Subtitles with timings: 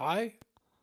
[0.00, 0.32] Hej,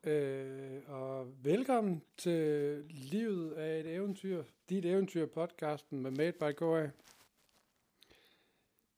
[0.04, 6.90] øh, og velkommen til Livet af et eventyr, dit eventyr podcasten med Made by Goa.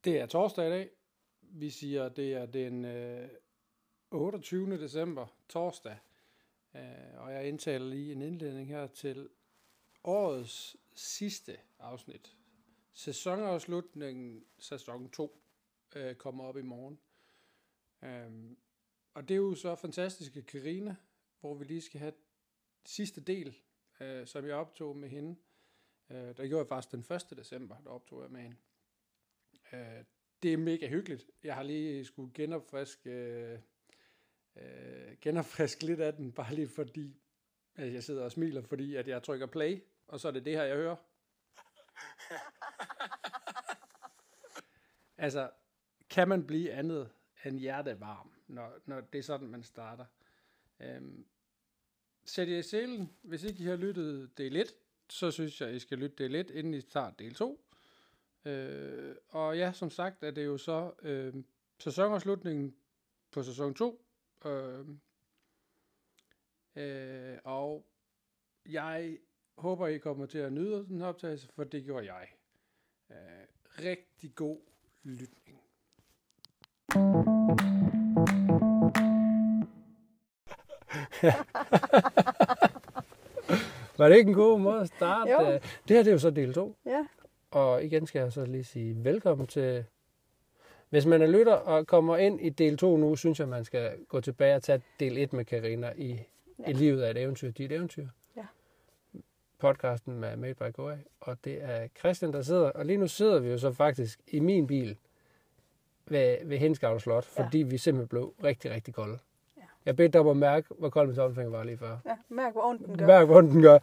[0.05, 0.91] Det er torsdag i dag.
[1.41, 3.29] Vi siger, det er den øh,
[4.11, 4.77] 28.
[4.77, 5.99] december, torsdag.
[6.75, 6.83] Øh,
[7.17, 9.29] og jeg indtaler lige en indledning her til
[10.05, 12.37] årets sidste afsnit.
[12.93, 15.41] Sæsonafslutningen, sæson 2,
[15.97, 16.99] øh, kommer op i morgen.
[18.03, 18.57] Øh,
[19.15, 20.97] og det er jo så fantastiske Karina,
[21.41, 22.13] hvor vi lige skal have
[22.85, 23.59] sidste del,
[24.01, 25.37] uh, som jeg optog med hende.
[26.09, 27.37] Uh, der gjorde jeg faktisk den 1.
[27.37, 28.57] december, der optog jeg med hende.
[29.73, 30.05] Uh,
[30.43, 31.31] det er mega hyggeligt.
[31.43, 33.59] Jeg har lige skulle genopfriske,
[34.57, 37.21] uh, uh, genopfriske lidt af den, bare lige fordi,
[37.75, 40.53] at jeg sidder og smiler, fordi at jeg trykker play, og så er det det
[40.57, 40.97] her, jeg hører.
[45.25, 45.51] altså,
[46.11, 47.11] kan man blive andet
[47.45, 50.05] end hjertevarm, når, når det er sådan, man starter.
[50.81, 51.27] Øhm,
[52.25, 53.13] sæt jer i selen.
[53.23, 54.75] Hvis ikke I har lyttet del 1,
[55.11, 57.65] så synes jeg, I skal lytte del 1, inden I tager del 2.
[58.45, 61.35] Øh, og ja, som sagt er det jo så øh,
[61.79, 62.77] sæsonafslutningen
[63.31, 64.05] på sæson 2.
[64.47, 64.87] Øh,
[66.77, 67.87] øh, og
[68.67, 69.19] jeg
[69.59, 72.29] håber, I kommer til at nyde den optagelse, for det gjorde jeg.
[73.11, 73.47] Øh,
[73.79, 74.61] rigtig god
[75.03, 75.61] lytning.
[83.99, 85.31] Var det ikke en god måde at starte?
[85.31, 85.39] Jo.
[85.89, 86.77] Det her det er jo så del 2.
[86.87, 87.07] Ja,
[87.51, 89.85] Og igen skal jeg så lige sige velkommen til...
[90.91, 93.93] Hvis man er lytter og kommer ind i del 2 nu, synes jeg, man skal
[94.09, 96.21] gå tilbage og tage del 1 med Karina i,
[96.59, 96.65] ja.
[96.69, 97.51] i livet af et eventyr.
[97.51, 98.07] Dit eventyr.
[98.37, 98.47] Ja.
[99.59, 100.97] Podcasten med Made by Goa.
[101.21, 102.71] Og det er Christian, der sidder.
[102.71, 104.97] Og lige nu sidder vi jo så faktisk i min bil
[106.11, 107.45] ved, ved Henskavl Slot, Ja.
[107.45, 109.19] fordi vi simpelthen blev rigtig, rigtig kolde.
[109.57, 109.63] Ja.
[109.87, 111.97] Jeg bedte dig om at mærke, hvor kold min tommelfinger var lige før.
[112.07, 112.11] ja.
[112.29, 113.07] Mærk, hvor ondt den gør.
[113.07, 113.79] Mærk, hvor ondt den gør.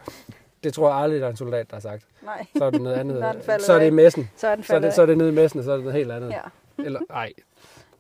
[0.64, 2.08] Det tror jeg aldrig, der er en soldat, der har sagt.
[2.24, 3.44] Nej, Så er det noget andet.
[3.60, 4.30] Så er det i messen.
[4.36, 5.76] så er den Så er, det, så er det nede i messen, og så er
[5.76, 6.30] det noget helt andet.
[6.30, 6.42] Ja,
[6.86, 7.34] Eller, nej.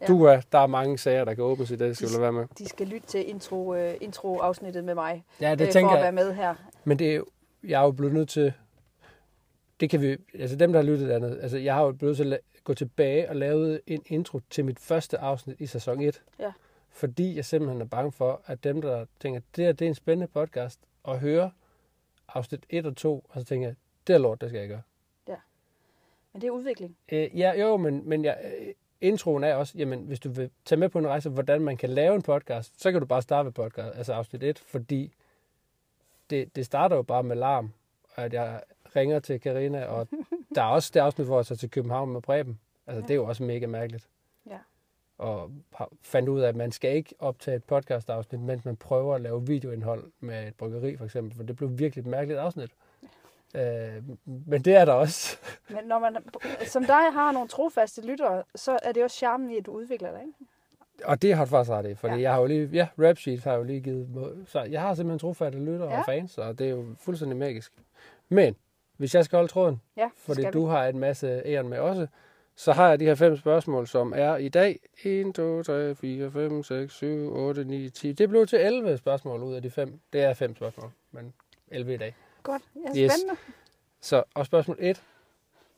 [0.01, 0.05] Ja.
[0.05, 2.45] Du er, der er mange sager, der kan åbnes i det, skal du være med.
[2.57, 6.01] de skal lytte til intro, uh, intro-afsnittet med mig, Ja, øh, det for tænker at
[6.01, 6.55] være med her.
[6.83, 7.25] Men det er jo,
[7.63, 8.53] jeg er jo blevet nødt til,
[9.79, 12.29] det kan vi, altså dem, der har lyttet andet, altså jeg har jo blevet nødt
[12.29, 16.23] til gå tilbage og lave en intro til mit første afsnit i sæson 1.
[16.39, 16.53] Ja.
[16.89, 19.95] Fordi jeg simpelthen er bange for, at dem, der tænker, det her det er en
[19.95, 21.51] spændende podcast, og høre
[22.27, 23.75] afsnit 1 og 2, og så tænker jeg,
[24.07, 24.81] det er lort, det skal jeg gøre.
[26.33, 26.97] Men det er udvikling.
[27.11, 30.79] Øh, ja, jo, men, men jeg, øh, introen er også, jamen, hvis du vil tage
[30.79, 33.43] med på en rejse, hvordan man kan lave en podcast, så kan du bare starte
[33.43, 35.13] med podcast, altså afsnit 1, fordi
[36.29, 37.73] det, det starter jo bare med larm,
[38.15, 38.61] og at jeg
[38.95, 40.07] ringer til Karina og
[40.55, 42.59] der er også det afsnit, hvor jeg så til København med Preben.
[42.87, 43.07] Altså, Ja.
[43.07, 44.07] det er jo også mega mærkeligt.
[44.49, 44.57] Ja.
[45.17, 45.51] Og
[46.01, 49.47] fandt ud af, at man skal ikke optage et podcast-afsnit, mens man prøver at lave
[49.47, 52.71] videoindhold med et bryggeri, for eksempel, for det blev virkelig et mærkeligt afsnit.
[53.55, 55.37] Øh, men det er der også.
[55.75, 56.17] Men når man
[56.65, 60.11] som dig har nogle trofaste lyttere, så er det også charmen i, at du udvikler
[60.11, 60.33] dig, ikke?
[61.05, 62.21] Og det har du faktisk ret i, fordi Ja.
[62.21, 65.19] jeg har jo lige, ja, Rap Sheet har jo lige givet, så jeg har simpelthen
[65.19, 65.89] trofatte lyttere.
[65.91, 65.99] Ja.
[65.99, 67.73] og fans, og det er jo fuldstændig magisk.
[68.29, 68.55] Men,
[68.97, 72.07] hvis jeg skal holde tråden, Ja, fordi du har en masse æren med også,
[72.55, 76.31] så har jeg de her fem spørgsmål, som er i dag 1, 2, 3, 4,
[76.31, 78.11] 5, 6, 7, 8, 9, 10.
[78.11, 79.99] Det blev til 11 spørgsmål ud af de fem.
[80.13, 81.33] Det er fem spørgsmål, men
[81.67, 82.15] 11 i dag.
[82.43, 83.11] Godt, ja, Yes.
[83.11, 83.41] spændende.
[84.01, 85.03] Så, og spørgsmål 1,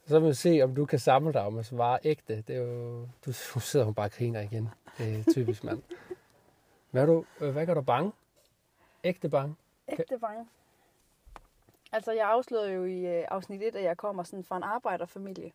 [0.08, 2.44] så vil vi se, om du kan samle dig om at svare ægte.
[2.48, 4.70] Det er jo, du, nu sidder hun bare og griner igen.
[4.98, 5.82] Det er typisk, mand.
[6.92, 8.12] Hvad, er du, øh, hvad gør du bange?
[9.04, 9.56] Ægte bange?
[9.88, 10.46] Ægte bange.
[11.92, 15.52] Altså, jeg afslørede jo i øh, afsnit 1, at jeg kommer sådan fra en arbejderfamilie.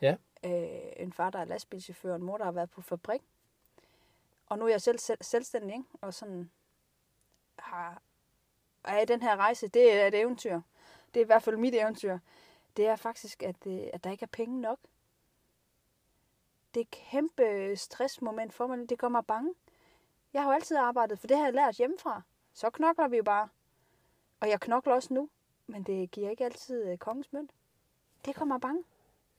[0.00, 0.16] Ja.
[0.44, 3.22] Øh, en far, der er lastbilchauffør, og en mor, der har været på fabrik.
[4.46, 5.88] Og nu er jeg selv, selv selvstændig, ikke?
[6.00, 6.50] og sådan
[7.58, 8.02] har,
[8.84, 10.60] er i den her rejse, det er et eventyr.
[11.14, 12.18] Det er i hvert fald mit eventyr.
[12.76, 14.78] Det er faktisk, at, øh, at der ikke er penge nok.
[16.74, 18.88] Det er et kæmpe stressmoment for mig.
[18.88, 19.54] Det gør mig bange.
[20.32, 22.22] Jeg har jo altid arbejdet, for det har jeg lært hjemmefra.
[22.52, 23.48] Så knokler vi jo bare.
[24.40, 25.28] Og jeg knokler også nu,
[25.66, 27.50] men det giver ikke altid øh, kongens mønt.
[28.24, 28.82] Det kommer bange.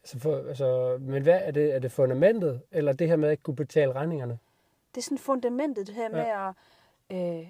[0.03, 1.75] Altså, for, altså, men hvad er det?
[1.75, 4.39] Er det fundamentet, eller det her med at ikke kunne betale regningerne?
[4.95, 6.49] Det er sådan fundamentet, det her med Ja.
[6.49, 6.55] at...
[7.39, 7.47] Øh,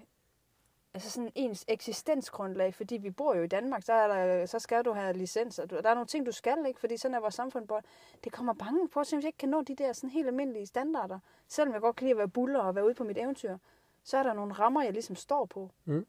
[0.94, 4.86] altså sådan ens eksistensgrundlag, fordi vi bor jo i Danmark, så, er der, så skal
[4.86, 5.66] du have licenser.
[5.66, 7.68] Du- Der er nogle ting, du skal ikke, fordi sådan er vores samfund.
[7.68, 7.82] bor.
[8.24, 11.20] Det kommer bange på, at jeg ikke kan nå de der sådan helt almindelige standarder.
[11.48, 13.58] Selvom jeg godt kan lide at være buller og være ude på mit eventyr,
[14.04, 15.70] så er der nogle rammer, jeg ligesom står på.
[15.86, 16.06] Mm.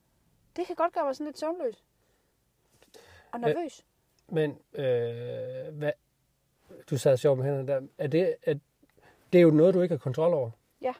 [0.56, 1.84] Det kan godt gøre mig sådan lidt søvnløs.
[3.34, 3.84] Og nervøs.
[4.28, 5.92] Men øh, hvad,
[6.90, 7.80] du sad sjov med hænderne der.
[7.98, 8.54] Er det, er,
[9.32, 10.50] det er jo noget, du ikke har kontrol over.
[10.80, 10.94] Ja.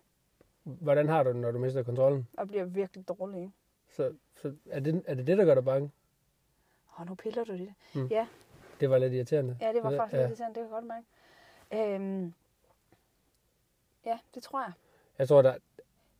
[0.64, 2.28] hvordan har du det, når du mister kontrollen?
[2.36, 3.52] Og bliver virkelig dårlig, ikke?
[3.90, 5.90] Så, så er, det, er det det, der gør dig bange?
[7.00, 7.74] Åh, nu piller du det.
[7.94, 8.06] Mm.
[8.06, 8.26] Ja,
[8.80, 9.58] Det var lidt irriterende.
[9.60, 10.18] ja, det var faktisk ja.
[10.20, 11.04] lidt irriterende, det kan jeg godt
[11.70, 11.94] mærke.
[11.94, 12.34] Øhm,
[14.06, 14.72] ja, det tror jeg.
[15.18, 15.54] Jeg tror, der,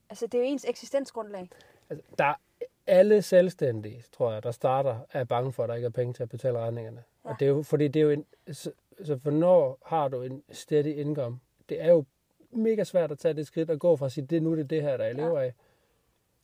[0.09, 1.51] Altså, det er jo ens eksistensgrundlag.
[1.91, 2.35] altså, der er
[2.87, 6.23] alle selvstændige, tror jeg, der starter, er bange for, at der ikke er penge til
[6.23, 7.03] at betale regningerne.
[7.25, 7.31] Ja.
[7.31, 8.73] Og det er jo, fordi det er jo en, så,
[9.05, 11.39] så hvornår har du en steady income?
[11.69, 12.05] Det er jo
[12.51, 14.61] mega svært at tage det skridt og gå fra at sige, det er nu det,
[14.61, 15.23] er det her, der jeg Ja.
[15.23, 15.55] lever af.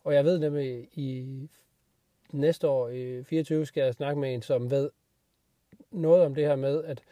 [0.03, 1.49] Og jeg ved nemlig, i
[2.31, 4.89] næste år, i 24, skal jeg snakke med en, som ved
[5.91, 7.03] noget om det her med, at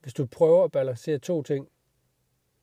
[0.00, 1.68] hvis du prøver at balancere to ting,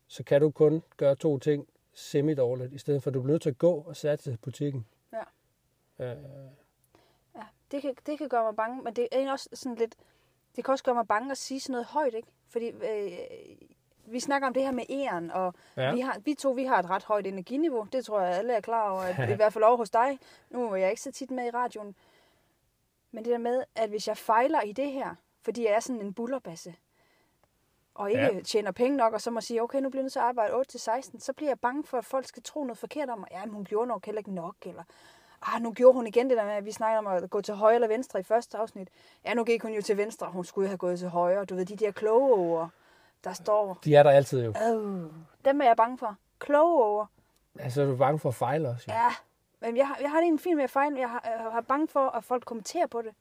[0.08, 3.42] så kan du kun gøre to ting semi-dårligt, i stedet for at du bliver nødt
[3.42, 4.86] til at gå og satse butikken.
[6.00, 6.08] Øh,
[7.36, 9.96] Ja, det kan, det kan gøre mig bange, men det er også sådan lidt...
[10.56, 12.28] Det kan også gøre mig bange at sige sådan noget højt, ikke?
[12.50, 13.12] Fordi øh,
[14.06, 15.94] vi snakker om det her med æren, og Ja.
[15.94, 17.88] vi, har, vi to vi har et ret højt energiniveau.
[17.92, 20.20] Det tror jeg, alle er klar over, at, i hvert fald over hos dig.
[20.50, 21.96] Nu er jeg ikke så tit med i radioen.
[23.12, 26.02] Men det der med, at hvis jeg fejler i det her, fordi jeg er sådan
[26.02, 26.76] en bullerbasse,
[27.94, 28.42] og ikke ja.
[28.42, 30.54] tjener penge nok, og så må sige, okay, nu bliver jeg nødt til at arbejde
[30.54, 33.28] 8-16, så bliver jeg bange for, at folk skal tro noget forkert om mig.
[33.32, 34.84] Ja, men hun gjorde nok heller ikke nok, eller
[35.54, 37.54] ah, nu gjorde hun igen det der med, at vi snakkede om at gå til
[37.54, 38.88] højre eller venstre i første afsnit.
[39.26, 41.46] Ja, nu gik hun jo til venstre, hun skulle have gået til højre.
[41.46, 42.70] Du ved, de der kloge ord,
[43.24, 44.50] der står, de er der altid jo.
[44.50, 45.12] øh,
[45.46, 46.16] dem er jeg bange for.
[46.40, 47.08] Kloge ord.
[47.60, 48.94] Altså, er du bange for at fejle også, jo.
[48.94, 49.10] Ja,
[49.60, 51.52] men jeg har, jeg har det egentlig fint med at fejle, men jeg har, jeg
[51.52, 53.12] har bange for, at folk kommenterer på det.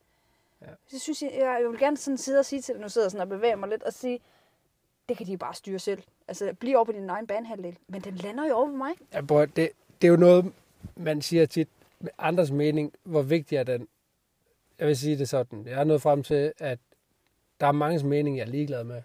[0.63, 0.67] Ja.
[0.87, 3.11] Så synes jeg, jeg, jeg vil gerne sådan sidde og sige til nu sidder jeg
[3.11, 4.21] sådan og bevæger mig lidt, og sige,
[5.09, 6.03] det kan de bare styre selv.
[6.29, 7.79] Altså, bliv over på din egen banehalvdel.
[7.89, 8.93] Men den lander jo over på mig.
[9.13, 9.71] Ja, bror, det,
[10.03, 10.53] det er jo noget,
[10.97, 11.69] man siger tit
[12.19, 13.89] andres mening, hvor vigtig er den.
[14.79, 15.67] Jeg vil sige det sådan.
[15.67, 16.79] Jeg er nået frem til, at
[17.61, 19.03] der er mange mening, jeg er ligeglad med.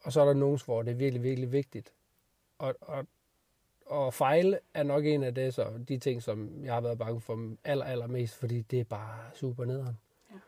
[0.00, 1.92] Og så er der nogens, hvor det er virkelig, virkelig vigtigt.
[2.58, 3.06] Og, og,
[3.86, 7.20] og fejle er nok en af det, så de ting, som jeg har været bange
[7.20, 9.98] for aller, allermest, fordi det er bare super nederen.
[10.30, 10.38] Ja.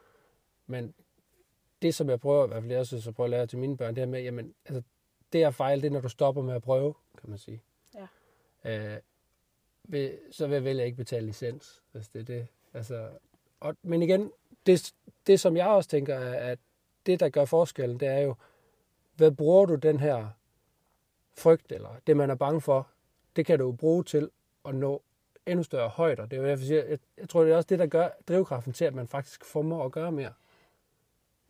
[0.66, 0.94] Men
[1.82, 3.76] det, som jeg prøver, i hvert fald jeg synes, at prøve at lære til mine
[3.76, 4.82] børn, det er med, jamen, altså,
[5.32, 7.62] det at fejle, det er, når du stopper med at prøve, kan man sige.
[7.94, 8.94] Ja.
[8.94, 9.00] Øh,
[9.84, 12.46] vil, så vil jeg vælge at ikke betale licens, hvis det er det.
[12.74, 13.08] Altså,
[13.60, 14.32] og, men igen,
[14.66, 14.92] det,
[15.26, 16.58] det som jeg også tænker, er, at
[17.06, 18.34] det, der gør forskellen, det er jo,
[19.16, 20.28] hvad bruger du den her
[21.38, 22.88] frygt, eller det, man er bange for,
[23.36, 24.30] det kan du jo bruge til
[24.64, 25.02] at nå
[25.46, 26.26] endnu større højder.
[26.26, 28.08] Det er jo derfor, jeg, siger, jeg, jeg tror, det er også det, der gør
[28.28, 30.32] drivkraften til, at man faktisk formår at gøre mere.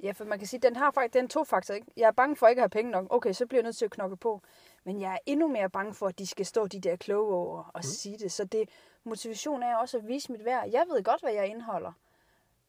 [0.02, 1.86] Ja, for man kan sige, den har faktisk den to faktor, ikke?
[1.96, 3.06] Jeg er bange for ikke at have penge nok.
[3.10, 4.42] Okay, så bliver jeg nødt til at knokle på.
[4.84, 7.70] Men jeg er endnu mere bange for, at de skal stå de der kloge over
[7.74, 7.82] og mm.
[7.82, 8.32] sige det.
[8.32, 8.68] Så det,
[9.04, 10.70] motivation er også at vise mit værd.
[10.72, 11.92] Jeg ved godt, hvad jeg indeholder.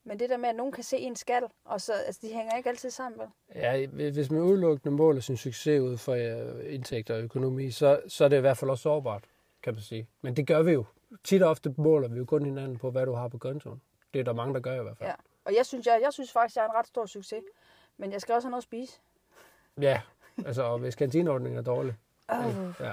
[0.04, 2.58] Men det der med, at nogen kan se en skal, og så, altså, de hænger
[2.58, 3.28] ikke altid sammen, vel?
[3.56, 8.26] Ja, hvis man udelukkende måler sin succes ud for øh, indtægter og økonomi, så, så
[8.26, 9.24] er det i hvert fald også sårbart,
[9.64, 10.08] kan man sige.
[10.22, 10.86] Men det gør vi jo.
[11.24, 13.82] Tit og ofte måler vi jo kun hinanden på, hvad du har på kontoen.
[14.14, 15.10] Det er der mange, der gør i hvert fald.
[15.10, 15.16] Ja.
[15.46, 17.44] Og jeg synes, jeg, jeg synes faktisk, jeg er en ret stor succes.
[17.98, 19.00] Men jeg skal også have noget at spise.
[19.82, 20.02] Ja,
[20.46, 21.96] altså og hvis kantineordningen er dårlig.
[22.30, 22.92] Oh, Ja.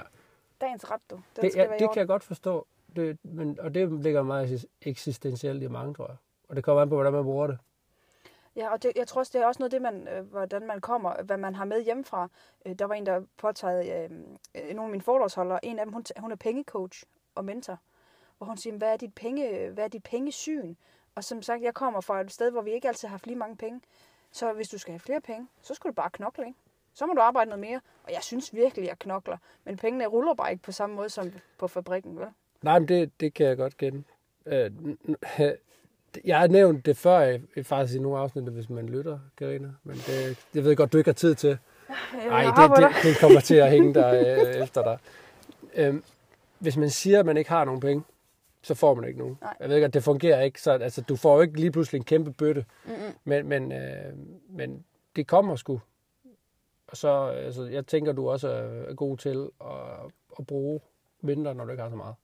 [0.61, 1.15] dagens ret, du.
[1.35, 2.67] Den Det, ja, det kan jeg godt forstå.
[2.95, 6.15] Det, men, og det ligger meget eksistentielt i mange, tror jeg.
[6.49, 7.57] Og det kommer an på, hvordan man bruger det.
[8.55, 10.81] Ja, og det, jeg tror også, det er også noget det, man, øh, hvordan man
[10.81, 12.29] kommer, hvad man har med hjemmefra.
[12.65, 14.09] Øh, der var en, der påtagede øh,
[14.55, 15.65] øh, nogle af mine foredragsholdere.
[15.65, 17.03] En af dem, hun, hun er pengecoach
[17.35, 17.77] og mentor.
[18.37, 20.75] Hvor hun siger, hvad er dit, penge, hvad er dit pengesyn?
[21.15, 23.37] Og som sagt, jeg kommer fra et sted, hvor vi ikke altid har haft lige
[23.37, 23.81] mange penge.
[24.31, 26.59] Så hvis du skal have flere penge, så skal du bare knokle, ikke?
[26.99, 27.81] Så må du arbejde noget mere.
[28.03, 29.37] Og jeg synes virkelig, jeg knokler.
[29.65, 32.27] Men pengene ruller bare ikke på samme måde som på fabrikken, vel?
[32.61, 34.03] Nej, men det, det kan jeg godt kende.
[34.45, 34.71] Øh,
[36.25, 39.69] jeg har nævnt det før, faktisk i nogle afsnit, hvis man lytter, Karina.
[39.83, 41.57] Men det, det ved jeg godt, du ikke har tid til.
[42.27, 44.97] Nej, det, det, det kommer til at hænge der øh, efter dig.
[45.75, 46.03] Øhm,
[46.59, 48.03] hvis man siger, at man ikke har nogen penge,
[48.61, 49.37] så får man ikke nogen.
[49.41, 49.55] Nej.
[49.59, 50.61] Jeg ved ikke, at det fungerer ikke.
[50.61, 52.65] Så, altså, du får jo ikke lige pludselig en kæmpe bøtte.
[52.85, 53.13] Mm-mm.
[53.23, 54.13] Men, men, øh,
[54.49, 55.81] men det kommer sgu.
[56.91, 60.79] Og så, altså, jeg tænker, du også er god til at, at bruge
[61.21, 62.15] mindre, når du ikke har så meget.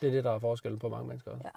[0.00, 1.30] Det er det, der er forskellen på mange mennesker.
[1.44, 1.50] Ja.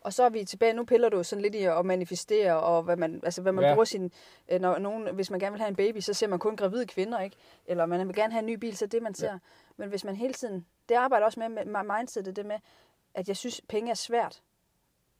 [0.00, 2.96] Og så er vi tilbage, nu piller du sådan lidt i at manifestere, og hvad
[2.96, 3.72] man, altså hvad man Ja.
[3.74, 4.12] bruger sin,
[4.48, 6.86] øh, når nogen, hvis man gerne vil have en baby, så ser man kun gravide
[6.86, 7.36] kvinder, ikke?
[7.66, 9.32] Eller man vil gerne have en ny bil, så det man ser.
[9.32, 9.38] Ja.
[9.76, 12.56] Men hvis man hele tiden, det arbejder også med, med med mindsetet, det med,
[13.14, 14.42] at jeg synes, penge er svært.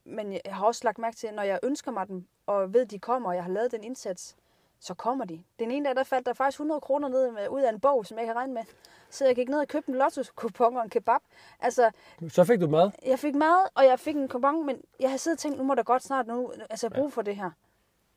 [0.03, 2.99] Men jeg har også lagt mærke til, når jeg ønsker mig dem, og ved, de
[2.99, 4.35] kommer, og jeg har lavet den indsats,
[4.85, 5.43] så kommer de.
[5.59, 8.05] Den ene dag, der faldt der faktisk 100 kroner ned med, ud af en bog,
[8.05, 8.63] som jeg ikke havde regnet med.
[9.09, 11.21] Så jeg gik ned og købte en lotto-kupon og en kebab.
[11.59, 11.91] Altså,
[12.29, 12.91] Så fik du mad.
[13.05, 15.63] jeg fik mad, og jeg fik en kupon, men jeg har siddet og tænkt, nu
[15.63, 17.51] må der godt snart nu, altså jeg brug for det her.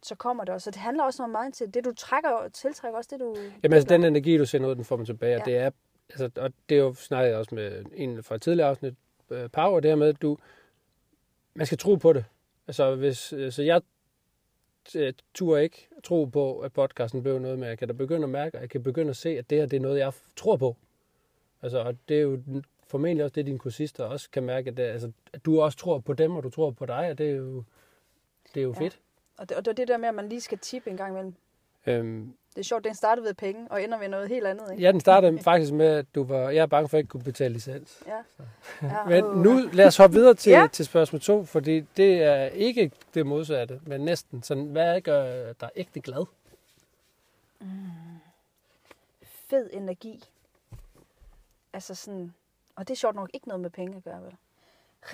[0.02, 0.64] Så kommer det også.
[0.64, 1.74] Så det handler også om mindset.
[1.74, 3.36] Det du trækker, tiltrækker også det, du...
[3.62, 5.32] Jamen altså, den energi, du sender ud, den får man tilbage.
[5.32, 5.38] Ja.
[5.38, 5.44] Ja.
[5.44, 5.70] Det er
[6.10, 8.94] altså, og det er jo snakket også med en fra et tidligere afsnit,
[9.30, 10.36] øh, Power, det her med, at du,
[11.54, 12.24] man skal tro på det.
[12.66, 13.80] Altså, hvis, øh, så jeg
[14.96, 18.30] øh, turde ikke tro på, at podcasten blev noget, men jeg kan da begynde at
[18.30, 20.56] mærke, at jeg kan begynde at se, at det her, det er noget, jeg tror
[20.56, 20.76] på.
[21.62, 22.42] Altså, og det er jo
[22.86, 25.98] formentlig også det, dine kursister også kan mærke, at, det, altså, at du også tror
[25.98, 27.64] på dem, og du tror på dig, og det er jo,
[28.54, 28.84] det er jo Ja.
[28.84, 29.00] fedt.
[29.38, 31.34] Og det, og det det der med, at man lige skal tippe en gang imellem.
[31.88, 34.82] Øhm, Det er sjovt, den startede ved penge, og ender ved noget helt andet, ikke?
[34.82, 37.10] ja, den startede faktisk med, at du var, jeg er bange for, at jeg ikke
[37.10, 38.02] kunne betale licens.
[38.06, 38.16] Ja.
[38.82, 40.68] ja Men nu lad os hoppe videre til, ja.
[40.72, 44.42] Til spørgsmål to, fordi det er ikke det modsatte, men næsten.
[44.42, 46.26] Sådan, hvad gør dig ægte glad?
[49.22, 50.24] Fed energi.
[51.72, 52.34] Altså sådan...
[52.76, 54.36] Og det er sjovt nok ikke noget med penge at gøre, vel?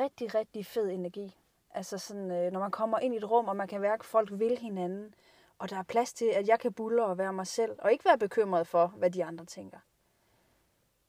[0.01, 1.35] Rigtig, rigtig fed energi.
[1.75, 4.05] Altså sådan, øh, når man kommer ind i et rum, og man kan mærke, at
[4.05, 5.15] folk vil hinanden,
[5.59, 8.05] og der er plads til, at jeg kan bulle og være mig selv, og ikke
[8.05, 9.79] være bekymret for, hvad de andre tænker.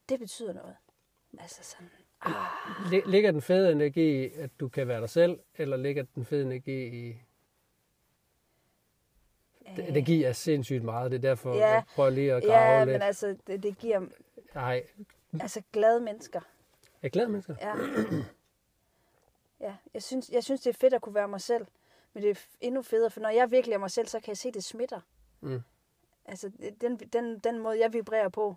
[0.10, 0.76] Det betyder noget.
[1.40, 1.90] Altså sådan,
[2.22, 2.34] ah,
[2.92, 6.26] Lig- Ligger den fede energi i, at du kan være dig selv, eller ligger den
[6.26, 7.16] fede energi i...
[9.76, 11.68] Det, energi er sindssygt meget, det er derfor, Ja.
[11.68, 12.94] jeg prøver lige at grave ja, lidt.
[12.94, 14.02] men altså, det, det giver
[14.56, 14.84] Nej,
[15.40, 16.42] altså glade mennesker.
[17.02, 17.56] er glad mennesker.
[17.62, 17.74] Ja.
[19.60, 21.66] ja, jeg synes, jeg synes, det er fedt at kunne være mig selv.
[22.16, 24.38] Men det er endnu federe, for når jeg virkelig er mig selv, så kan jeg
[24.38, 25.00] se, at det smitter.
[25.42, 25.62] Mm.
[26.26, 28.56] Altså, den, den, den måde, jeg vibrerer på,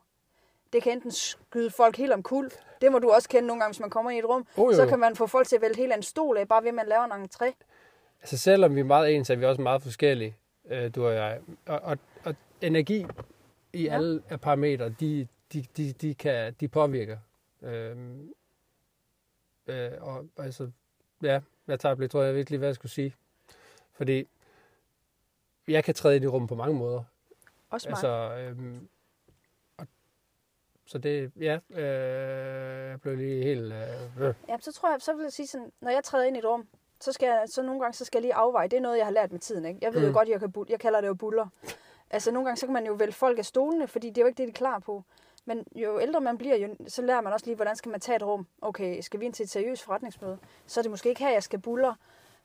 [0.72, 2.50] det kan enten skyde folk helt om kul.
[2.80, 4.46] Det må du også kende nogle gange, hvis man kommer ind i et rum.
[4.56, 6.62] Oh, jo, så kan man få folk til at vælge helt en stol af, bare
[6.62, 7.52] ved at man laver en entré.
[8.20, 10.36] Altså selvom vi er meget ens, er vi også meget forskellige,
[10.68, 11.40] øh, du og jeg.
[11.66, 13.06] Og, og, og energi
[13.72, 13.94] i ja.
[13.94, 17.18] Alle parametre, de, de, de, de, kan, de påvirker.
[17.62, 18.32] Øhm,
[19.66, 20.70] øh, og altså,
[21.22, 23.14] ja, jeg tager lidt, tror jeg virkelig, hvad jeg skulle sige.
[23.98, 24.28] Fordi
[25.68, 27.02] jeg kan træde ind i rummet på mange måder.
[27.70, 27.92] Også mig.
[27.92, 28.88] Altså, øhm,
[29.76, 29.86] og,
[30.86, 33.72] så det, ja, øh, jeg blev lige helt...
[33.72, 34.34] Øh, øh.
[34.48, 36.44] Ja, så tror jeg, så vil jeg sige sådan, når jeg træder ind i et
[36.44, 36.68] rum,
[37.00, 38.68] så skal jeg, så nogle gange, så skal jeg lige afveje.
[38.68, 39.78] Det er noget, jeg har lært med tiden, ikke?
[39.82, 40.06] Jeg ved mm.
[40.06, 41.46] Jo godt, jeg, kan, bu- jeg kalder det jo buller.
[42.10, 44.26] Altså nogle gange, så kan man jo vælge folk af stolene, fordi det er jo
[44.26, 45.04] ikke det, de er klar på.
[45.44, 48.16] Men jo ældre man bliver, jo, så lærer man også lige, hvordan skal man tage
[48.16, 48.46] et rum.
[48.62, 50.38] Okay, skal vi ind til et seriøst forretningsmøde?
[50.66, 51.94] Så er det måske ikke her, jeg skal buller.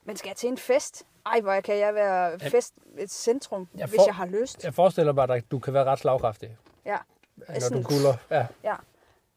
[0.05, 1.03] Men skal jeg til en fest?
[1.25, 4.63] Ej, hvor kan jeg være fest, et centrum, Jeg får- hvis jeg har lyst.
[4.63, 6.97] Jeg forestiller mig, at du kan være ret slagkraftig, Ja.
[7.37, 8.13] når Sådan- du guller.
[8.31, 8.47] Ja.
[8.63, 8.75] ja.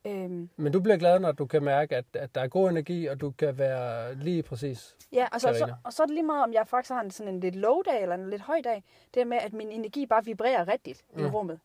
[0.07, 3.07] Øhm, Men du bliver glad, når du kan mærke, at, at der er god energi,
[3.07, 4.97] og du kan være lige præcis.
[5.13, 5.77] Ja, og så, så, Karina.
[5.85, 7.83] og så er det lige meget, om jeg faktisk har en, sådan en lidt low
[7.83, 8.85] dag eller en lidt høj dag.
[9.15, 11.19] Det er med, at min energi bare vibrerer rigtigt mm.
[11.21, 11.35] i Mm.
[11.35, 11.61] rummet.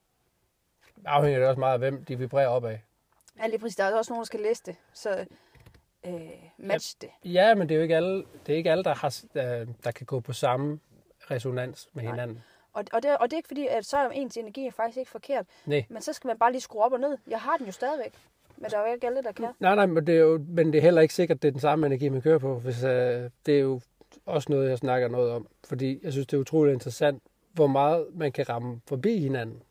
[1.06, 2.84] Afhænger det også meget af, hvem de vibrerer op af.
[3.40, 3.76] Ja, lige præcis.
[3.76, 4.76] Der er også nogen, der skal læse det.
[4.94, 5.26] Så
[6.06, 6.14] øh,
[6.58, 7.10] match det.
[7.26, 9.24] Ja, men det er jo ikke alle, det er ikke alle der, har,
[9.84, 10.80] der, kan gå på samme
[11.32, 12.12] resonans med Nej.
[12.12, 12.44] hinanden.
[12.74, 14.98] Og, og, det, og det er ikke fordi, at så er ens energi er faktisk
[14.98, 15.46] ikke forkert.
[15.66, 15.86] Nej.
[15.90, 17.18] Men så skal man bare lige skrue op og ned.
[17.28, 18.14] Jeg har den jo stadigvæk.
[18.58, 19.48] Men der er jo ikke alle, der kan.
[19.60, 21.62] Nej, nej, men det, er jo, men det er heller ikke sikkert, det er den
[21.62, 22.60] samme energi, man kører på.
[22.60, 23.82] Hvis, øh, det er jo
[24.26, 25.48] også noget, jeg snakker noget om.
[25.64, 29.64] Fordi jeg synes, det er utroligt interessant, hvor meget man kan ramme forbi hinanden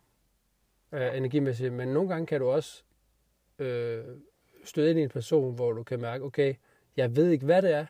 [0.93, 1.73] øh, energimæssigt.
[1.73, 2.83] Men nogle gange kan du også
[3.59, 4.05] øh,
[4.71, 6.55] støde ind i en person, hvor du kan mærke, okay,
[6.97, 7.87] jeg ved ikke, hvad det er,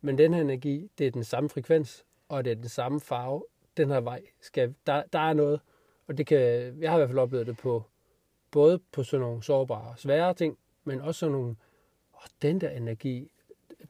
[0.00, 3.44] men den her energi, det er den samme frekvens, og det er den samme farve.
[3.76, 5.60] Den her vej, skal, der, der er noget.
[6.06, 6.38] Og det kan,
[6.80, 7.82] jeg har i hvert fald oplevet det på,
[8.50, 11.56] både på sådan nogle sårbare, svære ting, men også sådan nogle,
[12.14, 13.32] åh, den der energi,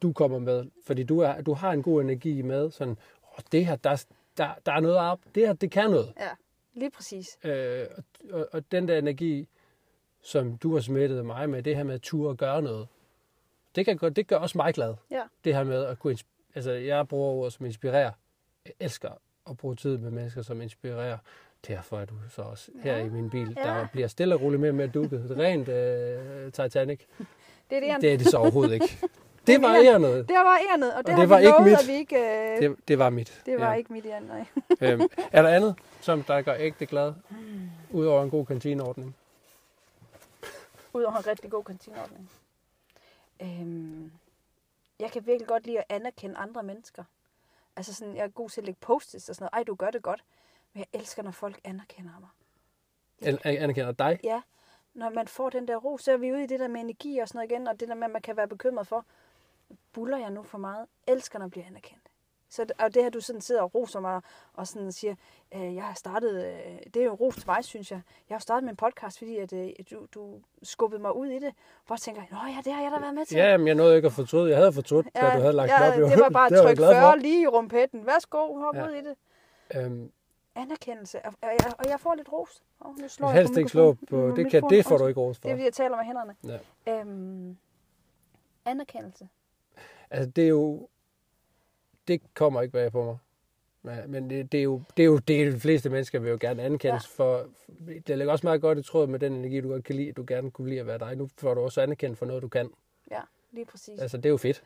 [0.02, 3.66] du kommer med, fordi du, er, du har en god energi med, sådan, åh, det
[3.66, 4.04] her, der,
[4.36, 6.12] der, der er noget op, det her, det kan noget.
[6.20, 6.30] Ja,
[6.72, 7.26] lige præcis.
[7.44, 8.04] Øh, og,
[8.40, 9.48] og, og den der energi,
[10.28, 12.88] som du har smittet mig med, det her med at ture og gøre noget,
[13.74, 14.94] det, kan, det gør også mig glad.
[15.10, 15.22] Ja.
[15.44, 16.18] Det her med at kunne,
[16.54, 18.10] altså jeg bruger ord som inspirerer.
[18.66, 19.08] Jeg elsker
[19.50, 21.18] at bruge tid med mennesker, som inspirerer.
[21.68, 23.54] Derfor er du så også her Ja, i min bil.
[23.56, 23.62] ja.
[23.68, 25.36] Der bliver stille og roligt mere og mere dukket.
[25.38, 27.00] Rent øh, Titanic.
[27.70, 28.02] Det er det.
[28.02, 28.98] Det er det så overhovedet ikke.
[29.46, 30.28] Det var noget.
[30.28, 31.88] det var ærnet, og det, Og det var vi ikke lovet, mit.
[31.88, 32.16] vi ikke...
[32.16, 32.62] Øh...
[32.62, 33.42] Det, Det, var mit.
[33.46, 33.74] det var ja.
[33.76, 34.44] ikke mit ærnet, nej.
[34.92, 35.00] Øhm,
[35.32, 37.12] er der andet, som der gør ægte glad?
[37.90, 39.16] Udover en god kantineordning?
[40.92, 42.30] Udover en rigtig god kantineordning.
[43.42, 44.12] Øhm,
[44.98, 47.04] jeg kan virkelig godt lide at anerkende andre mennesker.
[47.76, 49.50] Altså sådan, jeg er god til at lægge post og sådan noget.
[49.52, 50.24] Ej, du gør det godt.
[50.72, 52.28] Men jeg elsker, når folk anerkender mig.
[53.22, 54.20] An- anerkender dig?
[54.24, 54.42] Ja,
[54.94, 57.18] når man får den der ro, så er vi ude i det der med energi
[57.18, 59.04] og sådan noget igen, og det der med, at man kan være bekymret for,
[59.92, 60.86] buller jeg nu for meget?
[61.06, 62.07] Elsker, når jeg bliver anerkendt.
[62.50, 64.20] Så og det her, du sådan sidder og roser mig,
[64.54, 65.14] og sådan siger,
[65.54, 68.00] øh, jeg har startet, øh, det er jo ros til mig, synes jeg.
[68.28, 71.54] Jeg har startet min podcast, fordi at, øh, du, du skubbede mig ud i det.
[71.86, 73.36] Hvor jeg tænker, nå ja, det har jeg da været med til.
[73.36, 74.50] Ja, men jeg nåede ikke at fortryde.
[74.50, 76.10] Jeg havde fortrudt, ja, da du havde lagt ja, op.
[76.10, 77.00] det var bare Det var jeg tryk glad for.
[77.00, 78.06] 40 lige i rumpetten.
[78.06, 78.86] Værsgo, hop Ja.
[78.88, 79.14] ud i det.
[79.76, 80.12] Øhm,
[80.54, 81.18] anerkendelse.
[81.24, 82.62] Og, jeg, og jeg får lidt ros.
[82.80, 85.20] Oh, nu slår kan jeg helst ikke slå på, det, kan, det får du ikke
[85.20, 85.42] ros for.
[85.42, 86.34] Det er, fordi jeg taler med hænderne.
[86.86, 87.00] Ja.
[87.00, 87.56] Øhm,
[88.64, 89.28] anerkendelse.
[90.10, 90.88] Altså, det er jo...
[92.08, 93.18] Det kommer ikke bag på mig.
[93.82, 96.38] Men, men det, det, er jo, det er jo det, de fleste mennesker vil jo
[96.40, 97.24] gerne anerkendes ja.
[97.24, 97.46] for.
[98.06, 100.12] Det ligger også meget godt i tråd med den energi, du godt kan lide.
[100.12, 101.16] Du gerne kunne lide at være dig.
[101.16, 102.70] Nu får du også anerkendt for noget, du kan.
[103.10, 103.20] Ja,
[103.52, 104.00] lige præcis.
[104.00, 104.62] Altså, det er jo fedt.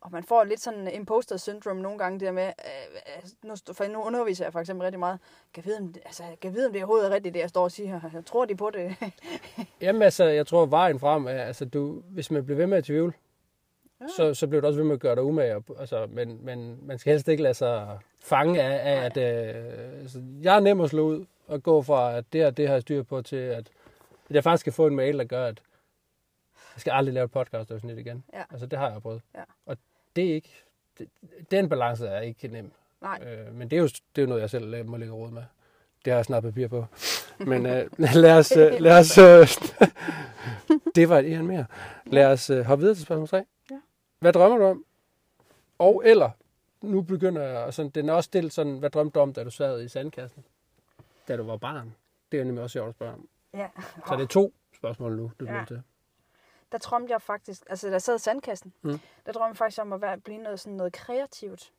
[0.00, 3.92] Og man får lidt sådan imposter syndrome nogle gange, der med, øh, øh, nu, for
[3.92, 5.18] nu underviser jeg for eksempel rigtig meget,
[5.54, 7.72] kan vide, om, altså, kan vide, om det overhovedet er rigtigt, det jeg står og
[7.72, 8.22] siger her.
[8.26, 8.96] Tror de på det?
[9.80, 12.84] Jamen altså, jeg tror, vejen frem er, altså du, hvis man bliver ved med at
[12.84, 13.12] tvivle,
[14.00, 14.06] ja.
[14.16, 15.62] så, så bliver du også ved med at gøre dig umage.
[15.78, 20.22] Altså, men, men man skal helst ikke lade sig fange af, af at øh, altså,
[20.42, 22.82] jeg er nem at slå ud og gå fra, at det her, det har jeg
[22.82, 23.68] styr på, til at,
[24.28, 25.60] at jeg faktisk skal få en mail, der gør, at
[26.74, 28.24] jeg skal aldrig lave et podcast afsnit igen.
[28.34, 28.42] Ja.
[28.50, 29.22] Altså, det har jeg prøvet.
[29.34, 29.42] Ja.
[29.66, 29.76] Og
[30.16, 30.62] det er ikke,
[30.98, 31.08] det,
[31.50, 32.72] den balance er ikke nem.
[33.02, 35.14] Nej, Øh, men det er, jo, det er jo noget, jeg selv øh, må lægge
[35.14, 35.42] råd med.
[36.04, 36.84] Det har jeg snart papir på.
[37.38, 38.56] Men øh, lad os...
[38.56, 39.48] Øh, lad os øh,
[40.94, 41.66] det var et mere.
[42.06, 43.44] Lad os øh, hoppe videre til spørgsmål 3.
[44.20, 44.24] Ja.
[44.24, 44.84] Hvad drømmer du om?
[45.78, 46.30] Og eller,
[46.82, 49.50] nu begynder jeg, sådan, den er også stillet sådan, hvad drømte du om, da du
[49.50, 50.44] sad i sandkassen?
[51.28, 51.94] Da du var barn.
[52.32, 53.28] Det er nemlig også sjovt at spørge om.
[53.54, 53.68] ja.
[54.08, 55.64] Så det er to spørgsmål nu, du Ja.
[55.68, 55.82] til.
[56.72, 59.00] der drømte jeg faktisk, altså da jeg sad i sandkassen, Mm.
[59.26, 61.72] der drømte jeg faktisk om at være, blive noget, sådan noget kreativt.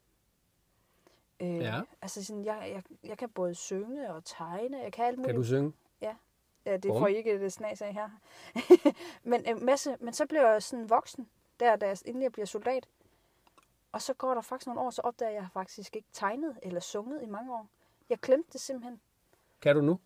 [1.39, 1.81] Øh, Ja.
[2.01, 5.27] Altså sådan, jeg, jeg, jeg kan både synge og tegne, jeg kan alt muligt.
[5.27, 5.73] Kan du synge?
[6.01, 6.15] Ja,
[6.77, 7.01] det Hvorom?
[7.01, 8.09] får I ikke det snas af her.
[9.31, 12.45] men, en masse, men så bliver jeg sådan voksen, der, da jeg, inden jeg bliver
[12.45, 12.87] soldat.
[13.91, 16.57] Og så går der faktisk nogle år, så opdager jeg, at jeg faktisk ikke tegnet
[16.63, 17.69] eller sunget i mange år.
[18.09, 19.01] Jeg glemte det simpelthen.
[19.61, 19.99] Kan du nu?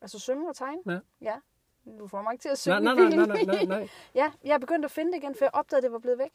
[0.00, 0.82] Altså synge og tegne.
[0.86, 0.98] Ja.
[1.20, 1.36] ja.
[1.98, 3.88] Du får mig ikke til at synge nej, nej, nej, nej, nej, nej.
[4.14, 6.18] ja, jeg er begyndt at finde det igen, for jeg opdagede, at det var blevet
[6.18, 6.32] væk.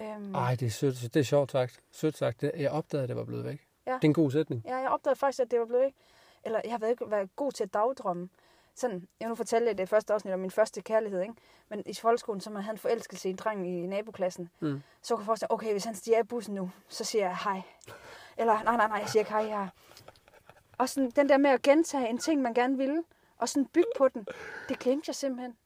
[0.00, 1.14] Øhm, Ej, det er sødt.
[1.14, 1.80] Det er sjovt sagt.
[1.90, 2.42] Sødt sagt.
[2.42, 3.68] Jeg opdagede, at det var blevet væk.
[3.86, 3.92] Ja.
[3.92, 4.62] Det er en god sætning.
[4.64, 5.94] Ja, jeg opdagede faktisk, at det var blevet væk.
[6.44, 8.28] Eller jeg har været, ikke været god til at dagdrømme.
[8.78, 11.34] Sådan, jeg nu fortælle det første afsnit om min første kærlighed, ikke?
[11.68, 14.48] Men i folkeskolen, så man havde en forelskelse i en dreng i naboklassen.
[14.60, 14.82] Mm.
[15.02, 17.62] Så kunne jeg forestille okay, hvis han stiger i bussen nu, så siger jeg hej.
[18.36, 19.68] Eller nej, nej, nej, jeg siger ikke hej her.
[20.78, 23.02] Og sådan, den der med at gentage en ting, man gerne ville,
[23.38, 24.26] og sådan bygge på den,
[24.68, 25.56] det glemte jeg simpelthen.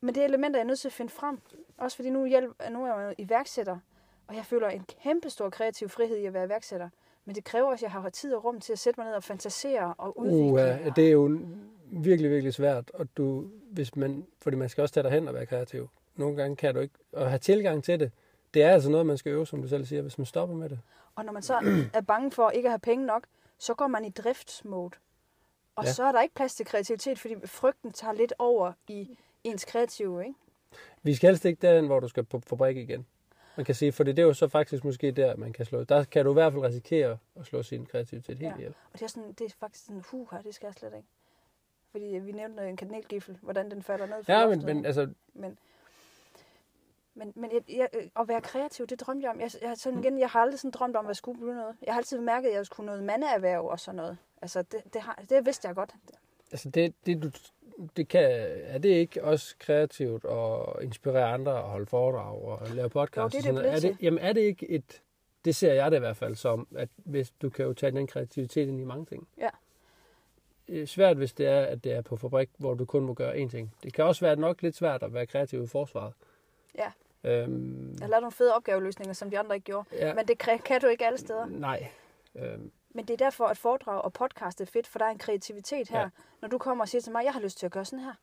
[0.00, 1.40] Men det er jeg nødt til at finde frem.
[1.78, 3.78] Også fordi nu, hjælp, nu er jeg iværksætter,
[4.26, 6.88] og jeg føler en kæmpe stor kreativ frihed i at være iværksætter.
[7.24, 9.14] Men det kræver også, at jeg har tid og rum til at sætte mig ned
[9.14, 10.80] og fantasere og udvikle.
[10.86, 11.38] Uh, det er jo
[11.92, 12.90] virkelig, virkelig svært.
[12.94, 15.88] Og du, hvis man, fordi man skal også tage dig hen og være kreativ.
[16.16, 16.94] Nogle gange kan du ikke.
[17.12, 18.12] Og have tilgang til det,
[18.54, 20.68] det er altså noget, man skal øve, som du selv siger, hvis man stopper med
[20.68, 20.80] det.
[21.14, 21.54] Og når man så
[21.94, 23.24] er bange for ikke at have penge nok,
[23.58, 24.90] så går man i driftsmode.
[25.76, 25.92] Og Ja.
[25.92, 30.20] så er der ikke plads til kreativitet, fordi frygten tager lidt over i ens kreative,
[30.24, 30.34] ikke?
[31.02, 33.06] Vi skal helst ikke derhen, hvor du skal på fabrik igen.
[33.56, 35.84] Man kan sige, for det er jo så faktisk måske der, man kan slå.
[35.84, 38.56] Der kan du i hvert fald risikere at slå sin kreativitet helt Ja.
[38.56, 38.74] ihjel.
[38.92, 41.08] Og det er, sådan, det er faktisk sådan, huh, det skal jeg slet ikke.
[41.90, 45.58] Fordi vi nævnte en kanelgifle, hvordan den falder ned fra Ja, men, men altså, men,
[47.14, 47.88] men, men jeg, jeg,
[48.20, 49.40] at være kreativ, det drømte jeg om.
[49.40, 51.76] Jeg, jeg, sådan igen, jeg har aldrig sådan drømt om, at jeg skulle blive noget.
[51.82, 54.18] Jeg har altid mærket, at jeg skulle noget mandeerhverv og sådan noget.
[54.42, 55.94] Altså, det, det, har, det vidste jeg godt.
[56.52, 57.30] altså det, det, du,
[57.96, 58.30] det kan,
[58.62, 63.34] er det ikke også kreativt at inspirere andre og holde foredrag og lave podcast?
[63.34, 63.74] Jo, det er det noget?
[63.74, 65.02] er det, Jamen er det ikke et,
[65.44, 68.06] det ser jeg det i hvert fald som, at hvis du kan jo tage den
[68.06, 69.28] kreativitet ind i mange ting.
[69.38, 69.48] Ja.
[70.70, 73.34] Er svært, hvis det er, at det er på fabrik, hvor du kun må gøre
[73.36, 73.74] én ting.
[73.82, 76.12] Det kan også være nok lidt svært at være kreativ i forsvaret.
[76.74, 76.92] Ja.
[77.24, 79.88] Øhm, Jeg har lavet nogle fede opgaveløsninger, som de andre ikke gjorde.
[79.92, 81.46] ja, Men det kan du ikke alle steder.
[81.46, 81.88] nej.
[82.34, 85.18] Øhm, Men det er derfor, at foredrag og podcast er fedt, for der er en
[85.18, 86.00] kreativitet her.
[86.00, 86.08] Ja.
[86.40, 88.14] Når du kommer og siger til mig, jeg har lyst til at gøre sådan her.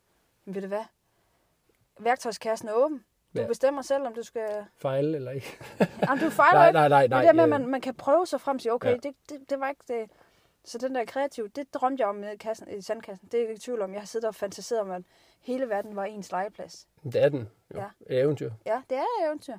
[0.46, 0.84] Men ved du hvad?
[2.00, 3.04] Værktøjskassen er åben.
[3.36, 3.48] Du Ja.
[3.48, 4.66] bestemmer selv, om du skal...
[4.78, 5.58] fejle eller ikke.
[6.10, 6.74] Jamen, du fejler nej, ikke.
[6.80, 7.26] nej, nej, nej.
[7.26, 8.96] det med, at øh, man, man kan prøve sig frem og sige, okay, ja.
[8.96, 10.10] det, det, det var ikke det.
[10.66, 13.28] Så den der kreative, det drømte jeg om i, kassen, i sandkassen.
[13.32, 13.94] Det er jeg ikke i tvivl om.
[13.94, 15.02] Jeg har siddet og fantaseret om, at
[15.42, 16.88] hele verden var ens legeplads.
[17.04, 17.50] Det er den.
[17.76, 17.80] Jo.
[17.80, 18.16] Ja.
[18.16, 18.52] Et eventyr.
[18.66, 19.58] Ja, det er et eventyr.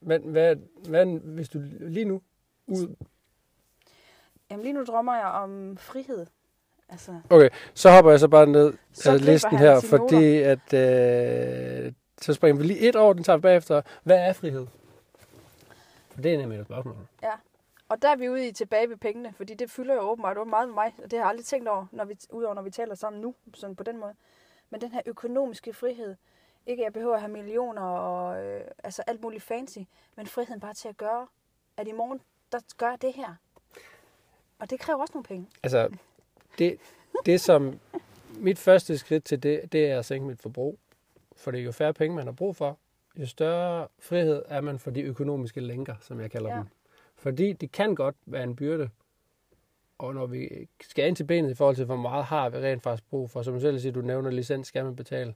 [0.00, 0.56] Men hvad,
[0.88, 2.22] hvad, hvis du lige nu
[2.66, 2.96] ud,
[4.50, 6.26] Jamen lige nu drømmer jeg om frihed.
[6.88, 8.72] Altså, Okay, så hopper jeg så bare ned
[9.06, 13.40] af listen her, fordi at, øh, så springer vi lige et år, den tager vi
[13.40, 13.82] bagefter.
[14.02, 14.66] Hvad er frihed?
[16.10, 16.96] For det er nemlig et spørgsmål.
[17.92, 20.68] Og der er vi ude i tilbage ved pengene, fordi det fylder jo åbenbart meget
[20.68, 22.94] med mig, og det har jeg aldrig tænkt over, når vi, udover når vi taler
[22.94, 24.14] sammen nu, sådan på den måde.
[24.70, 26.16] Men den her økonomiske frihed,
[26.66, 29.78] ikke at jeg behøver at have millioner og øh, altså alt muligt fancy,
[30.16, 31.26] men friheden bare til at gøre,
[31.76, 32.20] at i morgen,
[32.52, 33.34] der gør jeg det her.
[34.58, 35.48] Og det kræver også nogle penge.
[35.62, 35.88] Altså,
[36.58, 36.78] det,
[37.26, 37.80] det som
[38.38, 40.78] mit første skridt til det, det er at sænke mit forbrug.
[41.36, 42.78] For det er jo færre penge, man har brug for.
[43.16, 46.56] Jo større frihed er man for de økonomiske lænker, som jeg kalder Ja.
[46.56, 46.66] dem.
[47.22, 48.90] Fordi det kan godt være en byrde.
[49.98, 52.82] Og når vi skal ind til benet i forhold til, hvor meget har vi rent
[52.82, 55.34] faktisk brug for, som du selv siger, du nævner licens, skal man betale.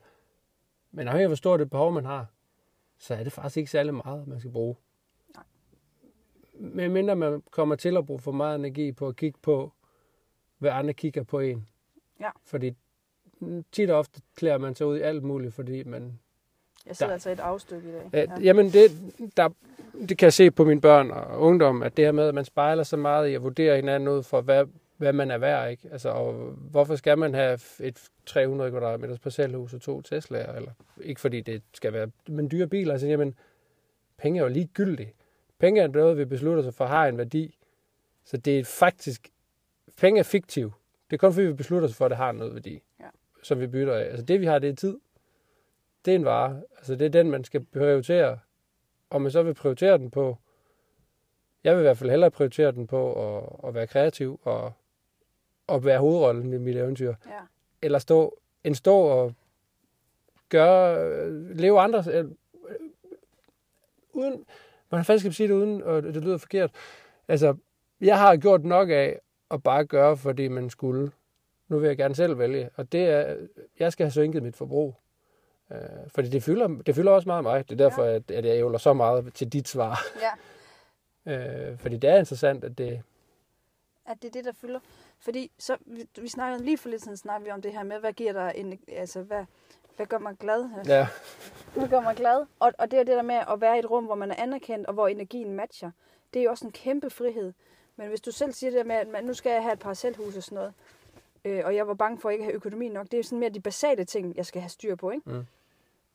[0.91, 2.27] Men afhængig af, hvor stort det behov man har,
[2.99, 4.77] så er det faktisk ikke særlig meget, man skal bruge.
[5.35, 5.45] Nej.
[6.55, 9.73] Men mindre man kommer til at bruge for meget energi på at kigge på,
[10.59, 11.69] hvad andre kigger på en.
[12.21, 12.31] Ja.
[12.45, 12.77] Fordi
[13.73, 16.21] tit og ofte klæder man sig ud i alt muligt, fordi man...
[16.87, 18.29] Jeg sidder Der- altså et afstykke i dag.
[18.29, 18.41] Ja.
[18.43, 18.91] Jamen, det,
[19.37, 19.49] der,
[20.09, 22.45] det kan jeg se på mine børn og ungdom, at det her med, at man
[22.45, 24.65] spejler så meget i at vurdere hinanden ud for, hvad,
[24.97, 25.89] hvad man er værd, ikke?
[25.93, 26.33] Altså, og
[26.71, 30.57] hvorfor skal man have et 300 kvadratmeters parcelhus og to Tesla'er?
[30.57, 30.71] Eller,
[31.03, 32.93] ikke fordi det skal være, men dyre biler.
[32.93, 33.35] Altså, jamen,
[34.19, 35.13] penge er jo ligegyldige.
[35.59, 37.59] Penge er noget, vi beslutter sig for, har en værdi.
[38.25, 39.29] Så det er faktisk,
[39.97, 40.73] penge er fiktiv.
[41.11, 43.05] Det er kun fordi, vi beslutter os for, at det har noget værdi, Ja.
[43.43, 44.05] som vi bytter af.
[44.05, 44.97] Altså, det vi har, det er tid.
[46.07, 46.63] Det er en vare.
[46.77, 48.39] Altså, det er den, man skal prioritere.
[49.11, 50.37] Om man så vil prioritere den på,
[51.65, 54.73] jeg vil i hvert fald hellere prioritere den på at, at være kreativ og,
[55.67, 57.33] og være hovedrollen i mit eventyr, Ja.
[57.83, 59.35] eller stå, end stå og
[60.49, 62.25] gøre, leve andre, øh,
[64.13, 64.45] uden,
[64.91, 66.71] man faktisk skal sige det uden, og det lyder forkert,
[67.29, 67.57] altså,
[68.01, 71.11] jeg har gjort nok af at bare gøre, fordi man skulle.
[71.69, 73.37] Nu vil jeg gerne selv vælge, og det er,
[73.79, 74.95] jeg skal have sænket mit forbrug.
[75.73, 75.79] Øh,
[76.15, 77.69] fordi det fylder, det fylder også meget mig.
[77.69, 78.15] Det er derfor, ja.
[78.15, 80.03] at, at jeg ævler så meget til dit svar.
[80.21, 80.31] ja.
[81.29, 83.03] Øh, fordi det er interessant, at det...
[84.07, 84.81] at det er det, der fylder.
[85.19, 87.99] Fordi så, vi, vi snakkede lige for lidt siden, snakkede vi om det her med,
[87.99, 89.45] hvad giver dig en, altså hvad,
[89.97, 90.69] hvad gør mig glad?
[90.87, 91.09] Ja,
[91.75, 92.47] Hvad gør mig glad?
[92.61, 94.35] Og, og det er det der med at være i et rum, hvor man er
[94.39, 95.91] anerkendt, og hvor energien matcher.
[96.35, 97.53] Det er jo også en kæmpe frihed.
[97.97, 99.79] Men hvis du selv siger det der med, at man, nu skal jeg have et
[99.79, 100.73] parcelhus og sådan noget,
[101.45, 103.51] øh, og jeg var bange for at ikke have økonomi nok, det er sådan mere
[103.51, 105.31] de basale ting, jeg skal have styr på, ikke?
[105.31, 105.47] Mm.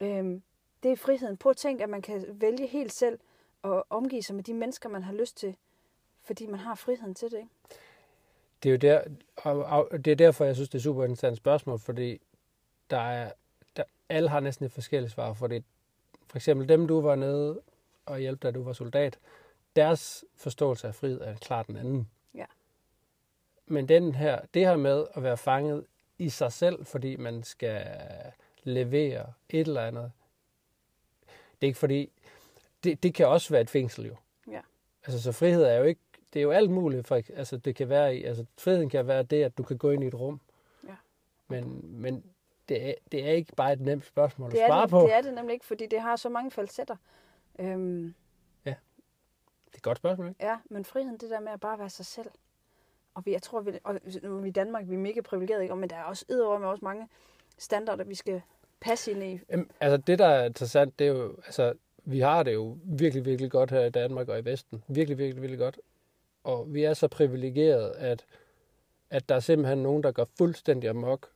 [0.01, 0.41] Øhm,
[0.83, 1.37] det er friheden.
[1.37, 3.19] Prøv at tænke, at man kan vælge helt selv
[3.61, 5.55] og omgive sig med de mennesker, man har lyst til,
[6.23, 7.49] fordi man har friheden til det, ikke?
[8.63, 9.01] det er jo der,
[9.35, 12.21] og, det er derfor, jeg synes, det er super interessant spørgsmål, fordi
[12.89, 13.31] der er,
[13.75, 15.63] der, alle har næsten et forskelligt svar, for det
[16.27, 17.61] for eksempel dem, du var nede
[18.05, 19.19] og hjalp, da du var soldat,
[19.75, 22.09] deres forståelse af frihed er klart den anden.
[22.35, 22.45] Ja.
[23.65, 25.85] Men den her, det her med at være fanget
[26.17, 27.85] i sig selv, fordi man skal
[28.63, 30.11] levere et eller andet,
[31.27, 32.11] det er ikke fordi,
[32.83, 34.15] det, det kan også være et fængsel jo.
[34.51, 34.61] Ja.
[35.05, 36.01] Altså, så frihed er jo ikke,
[36.33, 39.43] det er jo alt muligt, for, altså, det kan være altså, friheden kan være det,
[39.43, 40.41] at du kan gå ind i et rum.
[40.87, 40.95] Ja.
[41.47, 42.23] Men, men
[42.69, 44.99] det, er, det er ikke bare et nemt spørgsmål Det at svare det, på.
[45.01, 46.95] det er det nemlig ikke, fordi det har så mange falsetter.
[47.59, 48.13] Øhm,
[48.65, 48.71] Det
[49.73, 50.45] er et godt spørgsmål, ikke?
[50.45, 52.31] ja, men friheden, det der med at bare være sig selv.
[53.13, 55.63] Og vi, jeg tror, vi, og nu er vi i Danmark, vi er mega privilegerede,
[55.63, 55.75] ikke?
[55.75, 57.07] men der er også yderligere med også mange
[57.61, 58.41] standarder, vi skal
[58.79, 59.39] passe ind i.
[59.49, 63.25] Jamen, altså, det, der er interessant, det er jo, altså, vi har det jo virkelig,
[63.25, 64.83] virkelig godt her i Danmark og i Vesten.
[64.87, 65.79] Virkelig, virkelig, virkelig godt.
[66.43, 68.25] Og vi er så privilegerede, at,
[69.09, 71.29] at der er simpelthen nogen, der går fuldstændig amok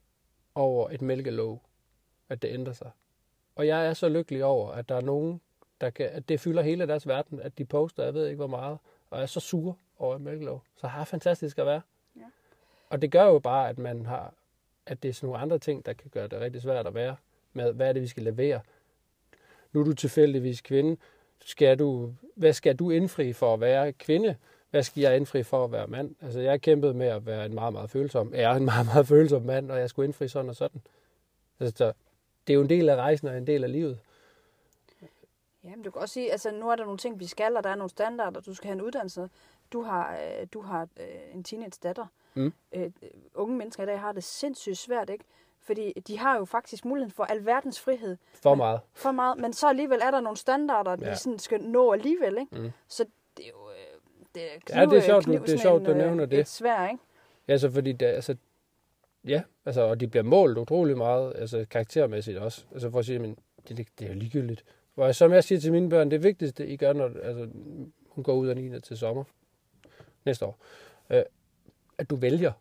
[0.55, 1.61] over et mælkelåg,
[2.29, 2.91] at det ændrer sig.
[3.55, 5.41] Og jeg er så lykkelig over, at der er nogen,
[5.81, 8.47] der kan, at det fylder hele deres verden, at de poster, jeg ved ikke hvor
[8.47, 8.77] meget,
[9.09, 10.61] og er så sure over et mælkelåg.
[10.75, 11.81] Så har fantastisk at være.
[12.15, 12.25] Ja.
[12.89, 14.33] Og det gør jo bare, at man har,
[14.87, 17.15] at det er sådan nogle andre ting, der kan gøre det rigtig svært at være
[17.53, 18.61] med, hvad er det, vi skal levere.
[19.73, 20.97] Nu er du tilfældigvis kvinde.
[21.45, 24.35] Skal du, hvad skal du indfri for at være kvinde?
[24.69, 26.15] Hvad skal jeg indfri for at være mand?
[26.21, 28.33] Altså, jeg kæmpede med at være en meget, meget følsom.
[28.33, 30.81] Jeg er en meget, meget følsom mand, og jeg skulle indfri sådan og sådan.
[31.59, 31.93] Altså, så
[32.47, 33.99] det er jo en del af rejsen og en del af livet.
[35.63, 37.63] Ja, men du kan også sige, altså nu er der nogle ting, vi skal, og
[37.63, 39.29] der er nogle standarder, du skal have en uddannelse.
[39.73, 42.05] Du har, øh, du har øh, en teenage datter.
[42.35, 42.53] Mm.
[42.71, 42.91] Øh,
[43.35, 45.25] unge mennesker i dag har det sindssygt svært, ikke?
[45.59, 48.17] Fordi de har jo faktisk muligheden for alverdens frihed.
[48.33, 48.79] For meget.
[48.93, 51.09] For meget, men så alligevel er der nogle standarder, ja.
[51.09, 52.59] Vi sådan skal nå alligevel, ikke?
[52.61, 52.71] Mm.
[52.87, 53.05] Så
[53.37, 53.69] det er jo...
[53.69, 53.99] Øh,
[54.35, 56.39] det er, kniv, Ja, det er sjovt, du- det er sjovt, du øh, nævner det.
[56.39, 57.03] Et svær, ikke?
[57.47, 58.35] Ja, så fordi det, altså,
[59.27, 62.65] ja, altså, og de bliver målt utrolig meget, altså karaktermæssigt også.
[62.71, 64.63] Altså for at sige, men det, det, det er jo ligegyldigt.
[64.95, 67.47] Hvor som jeg siger til mine børn, det vigtigste, I gør, når altså,
[68.09, 68.79] hun går ud af 9.
[68.81, 69.23] til sommer
[70.25, 70.59] næste år,
[71.09, 71.21] øh,
[71.97, 72.51] at du vælger.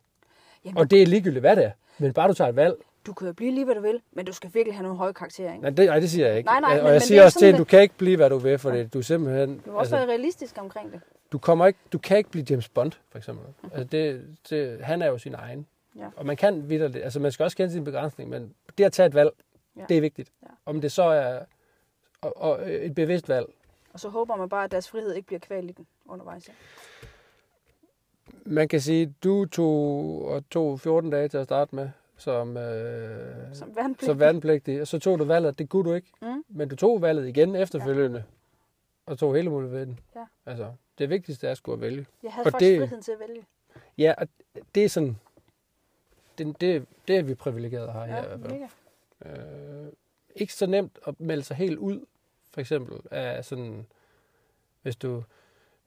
[0.64, 1.70] Jamen, Og det er ligegyldigt, hvad det er.
[1.98, 2.74] Men bare du tager et valg.
[3.06, 5.12] Du kan jo blive lige, hvad du vil, men du skal virkelig have nogle høje
[5.12, 5.62] karakterer, ikke?
[5.62, 6.46] Nej, det, nej, det siger jeg ikke.
[6.46, 8.16] Nej, nej, og men- jeg men siger er også til, at du kan ikke blive,
[8.16, 8.92] hvad du vil, for det.
[8.94, 9.58] Du er simpelthen...
[9.66, 11.00] Du må også være realistisk omkring det.
[11.32, 13.46] du, kommer ikke, du kan ikke blive James Bond, for eksempel.
[13.72, 15.66] Altså det, det, han er jo sin egen.
[15.98, 16.06] Ja.
[16.16, 19.06] Og man kan videre altså man skal også kende sin begrænsning, men det at tage
[19.06, 19.30] et valg,
[19.76, 19.82] ja.
[19.88, 20.30] det er vigtigt.
[20.42, 20.48] Ja.
[20.66, 21.40] Om det så er
[22.20, 23.46] og, og et bevidst valg.
[23.92, 26.48] Og så håber man bare, at deres frihed ikke bliver kvalt i den undervejs.
[26.48, 26.52] Ja.
[28.46, 33.54] Man kan sige, du tog, og tog 14 dage til at starte med, som, øh,
[33.54, 34.06] Som værnepligt.
[34.06, 36.08] som værnepligtig, og så tog du valget, det kunne du ikke.
[36.22, 36.44] Mm.
[36.48, 38.24] Men du tog valget igen efterfølgende.
[39.06, 40.00] og tog hele muligheden.
[40.16, 40.24] Ja.
[40.46, 42.06] Altså, det vigtigste er at vælge.
[42.22, 43.46] Jeg havde Og faktisk det- friheden til at vælge.
[43.98, 44.28] Ja, og
[44.74, 45.16] det er sådan...
[46.38, 48.52] Det, det, det er vi privilegerede her, her i Ja, hvert fald.
[48.52, 49.82] mega.
[49.86, 49.92] Øh,
[50.36, 52.00] ikke så nemt at melde sig helt ud,
[52.50, 53.86] for eksempel, af sådan,
[54.82, 55.22] hvis du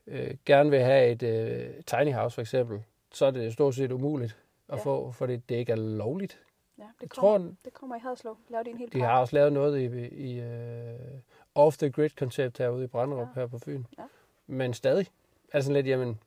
[0.08, 3.92] øh, gerne vil have et øh, tiny house, for eksempel, så er det stort set
[3.92, 4.38] umuligt
[4.70, 4.84] at Ja.
[4.84, 6.40] få, fordi det ikke er lovligt.
[6.78, 8.38] Ja, det Jeg kommer, tror, det kommer i Haderslev.
[8.50, 11.20] Lav din helt de har også lavet noget i, i uh,
[11.56, 13.40] off-the-grid-koncept herude i Branderup, Ja.
[13.42, 13.84] her på Fyn.
[13.98, 14.04] Ja.
[14.48, 15.08] Men stadig.
[15.54, 16.20] Altså sådan lidt, jamen...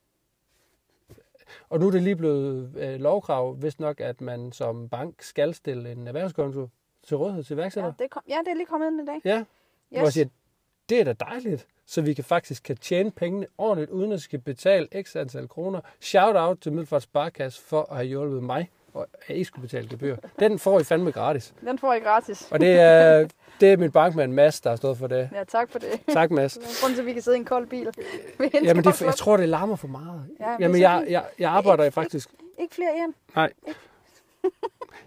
[1.68, 5.54] Og nu er det lige blevet øh, lovkrav, hvis nok, at man som bank skal
[5.54, 6.68] stille en erhvervskonto
[7.02, 7.94] til rådighed til Ja, iværksættere.
[7.98, 9.20] det, kom, ja, det er lige kommet ind i dag.
[9.24, 9.46] Ja, yes.
[9.90, 10.28] hvor jeg siger,
[10.88, 14.38] det er da dejligt, så vi kan faktisk kan tjene pengene ordentligt, uden at skal
[14.38, 15.80] betale x antal kroner.
[16.00, 19.88] Shout out til Middelfart Sparkasse for at have hjulpet mig, og at I skulle betale
[19.88, 20.16] gebyr.
[20.38, 21.54] Den får I fandme gratis.
[21.60, 22.48] Den får I gratis.
[22.50, 23.28] Og det er,
[23.60, 25.28] det er min bankmand Mads, der har stået for det.
[25.34, 25.88] Ja, tak for det.
[26.12, 26.58] Tak, Mads.
[26.80, 27.88] Grunden til, at vi kan sidde i en kold bil.
[28.64, 30.24] Jamen, det, jeg tror, det larmer for meget.
[30.40, 32.30] Ja, men Jamen, jeg, jeg, jeg arbejder Ikke- faktisk...
[32.58, 33.14] Ikke flere igen.
[33.34, 33.52] Nej.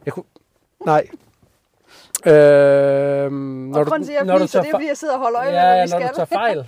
[0.05, 0.25] Jeg kunne...
[0.85, 1.07] Nej.
[2.25, 4.97] Øhm, når Og du, grunden til, at jeg når du tager det er, fordi jeg
[4.97, 6.09] sidder og holder øje med, Ja, hvad ja, vi når skal.
[6.09, 6.57] du tager fejl.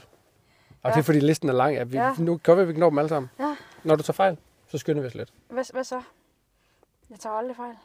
[0.84, 0.90] Og Ja.
[0.90, 1.76] det er fordi listen er lang.
[1.76, 2.14] Ja, vi, Ja.
[2.18, 3.30] Nu kan vi ikke nå dem alle sammen.
[3.40, 3.56] Ja.
[3.84, 4.38] Når du tager fejl,
[4.68, 5.30] så skynder vi os lidt.
[5.50, 6.02] Hvad, hvad så?
[7.10, 7.76] Jeg tager aldrig fejl.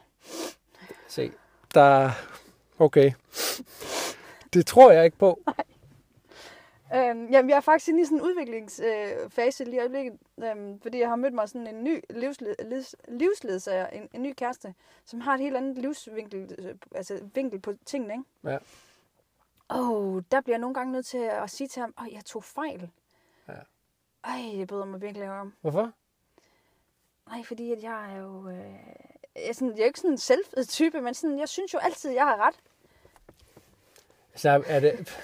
[1.07, 1.31] Se.
[1.73, 2.09] Der...
[2.79, 3.11] Okay.
[4.53, 5.39] Det tror jeg ikke på.
[6.95, 10.19] Øhm, jamen, jeg er faktisk inde i sådan en udviklingsfase øh, fase lige i øjeblikket,
[10.43, 14.33] øhm, fordi jeg har mødt mig sådan en ny livsled, livs, livsledsager, en, en ny
[14.33, 14.73] kæreste,
[15.05, 18.53] som har et helt andet livsvinkel, øh, altså vinkel på tingene, ikke?
[18.53, 18.57] Ja.
[19.67, 22.43] Og der bliver jeg nogle gange nødt til at sige til ham, at jeg tog
[22.43, 22.89] fejl.
[23.47, 23.53] Ja.
[24.23, 25.53] Ej, det bryder mig virkelig om.
[25.61, 25.91] Hvorfor?
[27.27, 28.49] Nej, fordi at jeg er jo...
[28.49, 28.55] Øh,
[29.35, 32.11] jeg, er sådan, jeg er ikke sådan en selv-type, men sådan, jeg synes jo altid,
[32.11, 32.55] jeg har ret.
[34.35, 35.17] Så er det...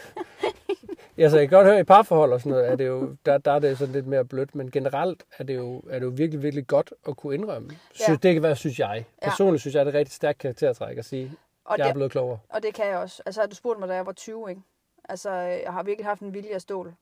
[1.23, 3.51] Altså, jeg kan godt høre, i parforhold og sådan noget, er det jo, der, der
[3.51, 6.43] er det sådan lidt mere blødt, men generelt er det jo, er det jo virkelig,
[6.43, 7.69] virkelig godt at kunne indrømme.
[7.91, 8.13] Synes, Ja.
[8.13, 9.05] Det kan være, synes jeg.
[9.21, 9.29] Ja.
[9.29, 11.31] Personligt synes jeg, det er et rigtig stærkt karaktertræk at sige,
[11.65, 12.39] Og jeg er blevet klogere.
[12.49, 13.23] Og det kan jeg også.
[13.25, 14.61] Altså, du spurgt mig, da jeg var 20, ikke?
[15.09, 16.93] Altså, jeg har virkelig haft en vilje af stål.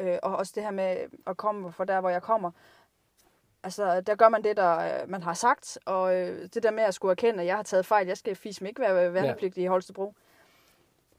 [0.00, 2.50] Øh, og også det her med at komme fra der, hvor jeg kommer.
[3.62, 6.82] Altså, der gør man det, der øh, man har sagt, og øh, det der med
[6.82, 9.66] at skulle erkende, at jeg har taget fejl, jeg skal fisk ikke være værnepligtig i
[9.66, 10.14] Holstebro.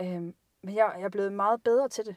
[0.02, 0.22] Øh,
[0.68, 2.16] men jeg, jeg er blevet meget bedre til det.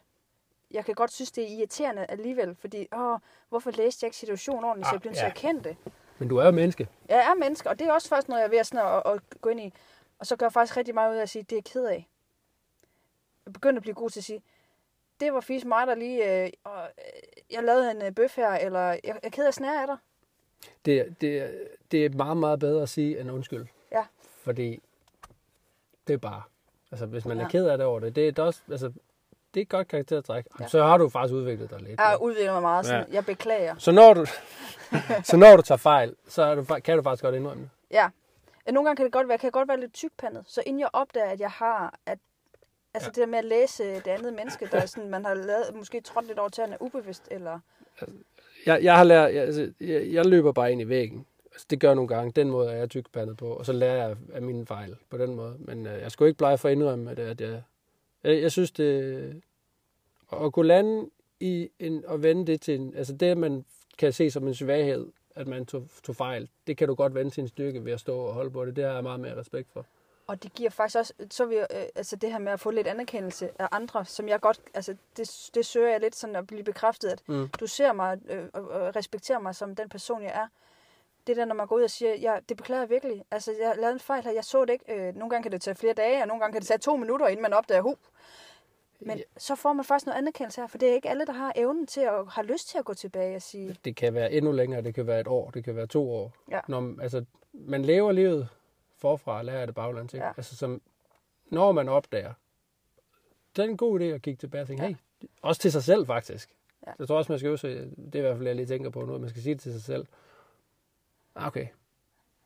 [0.70, 4.64] Jeg kan godt synes, det er irriterende alligevel, fordi, åh, hvorfor læste jeg ikke situationen
[4.64, 5.28] ordentligt, så Ah, jeg bliver nødt ja.
[5.28, 5.76] erkende det.
[6.18, 6.88] Men du er jo menneske.
[7.08, 9.12] Jeg er menneske, og det er også først, når jeg er ved at, sådan at,
[9.12, 9.72] at gå ind i.
[10.18, 11.84] Og så gør jeg faktisk rigtig meget ud af at sige, det er jeg ked
[11.84, 12.08] af.
[13.46, 14.42] Jeg begynder at blive god til at sige,
[15.20, 18.50] det var fisk mig, der lige, øh, og, øh, jeg lavede en øh, bøf her,
[18.50, 19.96] eller jeg, jeg er ked af snære af dig.
[20.84, 21.58] Det, det,
[21.90, 23.66] det er meget, meget bedre at sige end undskyld.
[23.92, 24.04] Ja.
[24.20, 24.80] Fordi
[26.06, 26.42] det er bare...
[26.90, 27.44] Altså, hvis man ja.
[27.44, 28.60] Er ked af det over det, det er, det også...
[28.70, 28.92] Altså,
[29.54, 30.44] det er et godt karaktertræk.
[30.60, 30.68] Ja.
[30.68, 32.00] Så har du faktisk udviklet dig lidt.
[32.00, 33.14] Jeg udvikler mig meget sådan, Ja.
[33.14, 33.74] jeg beklager.
[33.78, 34.26] Så når du,
[35.30, 37.70] så når du tager fejl, så er du, kan du faktisk godt indrømme det.
[37.90, 38.10] Ja.
[38.66, 40.80] Ja, Nogle gange kan det godt være, kan jeg godt være lidt tykpandet, så inden
[40.80, 42.18] jeg opdager, at jeg har, at
[42.94, 43.10] Altså Ja.
[43.10, 46.00] det der med at læse det andet menneske, der er sådan, man har lavet, måske
[46.00, 47.58] trådt lidt over tæerne ubevidst, eller...
[48.66, 51.26] Jeg, jeg har lært, jeg, altså, jeg, jeg løber bare ind i væggen.
[51.52, 52.32] Altså, det gør jeg nogle gange.
[52.32, 53.46] Den måde er jeg tykpandet på.
[53.52, 55.56] Og så lærer jeg af mine fejl på den måde.
[55.58, 57.62] Men øh, jeg skulle ikke blege for at indrømme, at, at jeg,
[58.24, 59.42] jeg, jeg synes, det...
[60.32, 61.10] At kunne lande
[61.40, 62.94] i en, og vende det til en...
[62.96, 63.64] Altså det, man
[63.98, 67.30] kan se som en svaghed, at man tog, tog fejl, det kan du godt vende
[67.30, 68.76] til en styrke ved at stå og holde på det.
[68.76, 69.86] Det har jeg meget mere respekt for.
[70.26, 72.86] Og det giver faktisk også, så vil, øh, altså det her med at få lidt
[72.86, 76.62] anerkendelse af andre, som jeg godt, altså det, det søger jeg lidt sådan at blive
[76.62, 77.48] bekræftet, at Mm.
[77.48, 80.46] du ser mig øh, og respekterer mig som den person, jeg er.
[81.26, 83.24] Det der, når man går ud og siger, ja, det beklager jeg virkelig.
[83.30, 84.94] Altså, jeg lavede en fejl her, jeg så det ikke.
[85.08, 86.96] Øh, nogle gange kan det tage flere dage, og nogle gange kan det tage to
[86.96, 87.96] minutter, inden man opdager, hu.
[89.00, 89.22] Men Ja.
[89.36, 91.86] så får man faktisk noget anerkendelse her, for det er ikke alle, der har evnen
[91.86, 94.82] til at har lyst til at gå tilbage og sige, Det kan være endnu længere.
[94.82, 95.50] Det kan være et år.
[95.50, 96.32] Det kan være to år.
[96.50, 96.60] Ja.
[96.68, 98.48] Når, altså, man lever livet
[98.98, 100.14] forfra og lærer det baglands.
[100.14, 100.26] Ikke?
[100.26, 100.32] Ja.
[100.36, 100.82] Altså, som,
[101.46, 102.32] når man opdager,
[103.56, 104.88] det er en god idé at kigge tilbage og tænke, Ja.
[104.88, 104.96] hey,
[105.42, 106.50] også til sig selv faktisk.
[106.86, 106.92] Ja.
[106.98, 108.90] Jeg tror også, man skal øve sig, det er i hvert fald, jeg lige tænker
[108.90, 110.06] på nu, at man skal sige det til sig selv.
[111.34, 111.66] Ah, Okay,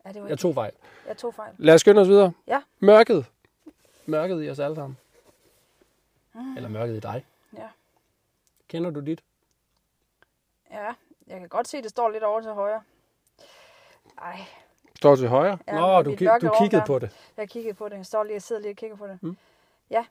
[0.04, 0.72] ja, det var jeg tog fejl.
[1.06, 1.54] jeg tog fejl.
[1.58, 2.32] Lad os skynde os videre.
[2.46, 2.62] Ja.
[2.78, 3.26] Mørket.
[4.06, 4.98] Mørket i os alle sammen.
[6.34, 6.56] Mm.
[6.56, 7.26] Eller mørket i dig.
[7.56, 7.68] Ja.
[8.68, 9.22] Kender du dit?
[10.70, 10.94] Ja,
[11.26, 12.82] jeg kan godt se, at det står lidt over til højre.
[14.18, 14.40] Ej,
[14.96, 15.58] Står til højre?
[15.66, 16.86] Ja, Nå, du, ki- du kiggede der.
[16.86, 17.30] på det.
[17.36, 17.96] Jeg kiggede på det.
[17.96, 19.18] Jeg står lige og sidder lige og kigger på det.
[19.22, 19.36] Mm.
[19.90, 20.06] Ja.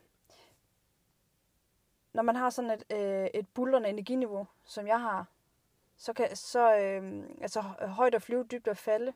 [2.13, 5.25] Når man har sådan et, øh, et bullerne energiniveau, som jeg har,
[5.97, 9.13] så kan så øh, altså højt at flyve, dybt at falde.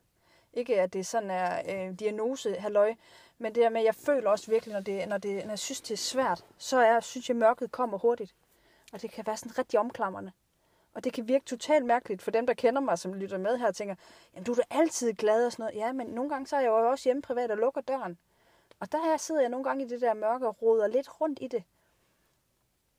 [0.53, 2.93] Ikke at det sådan er øh, diagnose, halløj,
[3.37, 5.59] men det der med, at jeg føler også virkelig, når, det, når, det, når jeg
[5.59, 8.35] synes, det er svært, så er, synes jeg, mørket kommer hurtigt.
[8.93, 10.31] Og det kan være sådan rigtig omklamrende.
[10.93, 13.67] Og det kan virke totalt mærkeligt for dem, der kender mig, som lytter med her
[13.67, 13.95] og tænker,
[14.33, 15.75] jamen du er da altid glad og sådan noget.
[15.75, 18.17] Ja, men nogle gange så er jeg jo også hjemme privat og lukker døren.
[18.79, 21.39] Og der her sidder jeg nogle gange i det der mørke og roder lidt rundt
[21.41, 21.63] i det.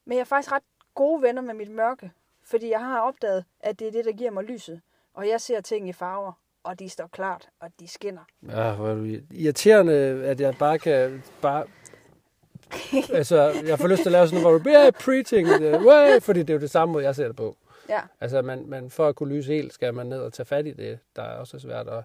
[0.04, 0.62] Men jeg er faktisk ret
[0.94, 2.12] gode venner med mit mørke,
[2.50, 4.80] fordi jeg har opdaget, at det er det, der giver mig lyset.
[5.14, 6.32] Og jeg ser ting i farver,
[6.64, 8.20] og de står klart, og de skinner.
[8.48, 11.22] Ja, hvor er du irriterende, at jeg bare kan...
[11.42, 11.66] Bare...
[13.18, 15.48] altså, jeg får lyst til at lave sådan noget, hvor du bliver preaching,
[15.86, 17.56] way, fordi det er jo det samme måde, jeg ser det på.
[17.88, 20.66] Ja, Altså, man, man, for at kunne lyse helt, skal man ned og tage fat
[20.66, 21.86] i det, der er også svært.
[21.86, 22.04] Og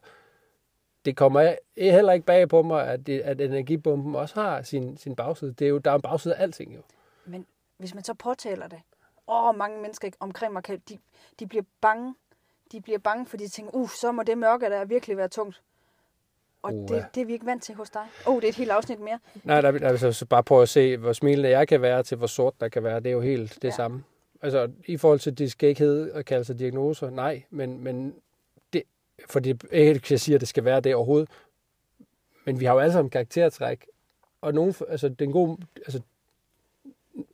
[1.06, 5.16] det kommer heller ikke bag på mig, at, det, at energibomben også har sin, sin
[5.16, 5.54] bagside.
[5.54, 6.82] Det er jo, der er en bagside af alting jo.
[7.26, 7.46] men
[7.78, 8.82] hvis man så påtaler det,
[9.34, 10.98] åh, mange mennesker omkring mig, kan, de,
[11.39, 12.15] de bliver bange.
[12.72, 15.62] De bliver bange, fordi de tænker, uh, så må det mørke der virkelig være tungt.
[16.62, 16.96] Og Uha.
[16.96, 18.02] det, det er vi ikke vant til hos dig.
[18.28, 19.19] Åh, oh, det er et helt afsnit mere.
[19.43, 22.17] Nej, der, der, altså, så bare prøv at se, hvor smilende jeg kan være til,
[22.17, 23.00] hvor sort der kan være.
[23.00, 23.72] Det er jo helt det Ja.
[23.72, 24.04] samme.
[24.41, 28.15] Altså, i forhold til, det skal ikke hedde at kalde sig diagnoser, nej, men, men
[28.74, 28.84] det,
[29.30, 31.30] fordi ikke, at jeg siger, at det skal være det overhovedet.
[32.46, 33.88] Men vi har jo alle sammen karaktertræk,
[34.41, 36.02] og nogen, altså, det er en god, altså,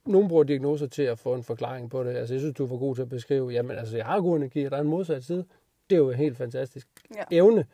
[0.06, 2.16] nogen bruger diagnoser til at få en forklaring på det.
[2.16, 4.64] Altså, jeg synes, du var god til at beskrive, jamen, altså, jeg har god energi,
[4.66, 5.46] og der er en modsat side.
[5.90, 7.24] Det er jo en helt fantastisk Ja.
[7.32, 7.66] evne,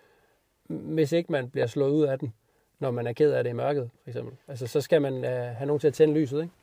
[0.67, 2.33] hvis ikke man bliver slået ud af den,
[2.79, 4.35] når man er ked af det i mørket, for eksempel.
[4.47, 6.53] Altså, så skal man uh, have nogen til at tænde lyset, ikke?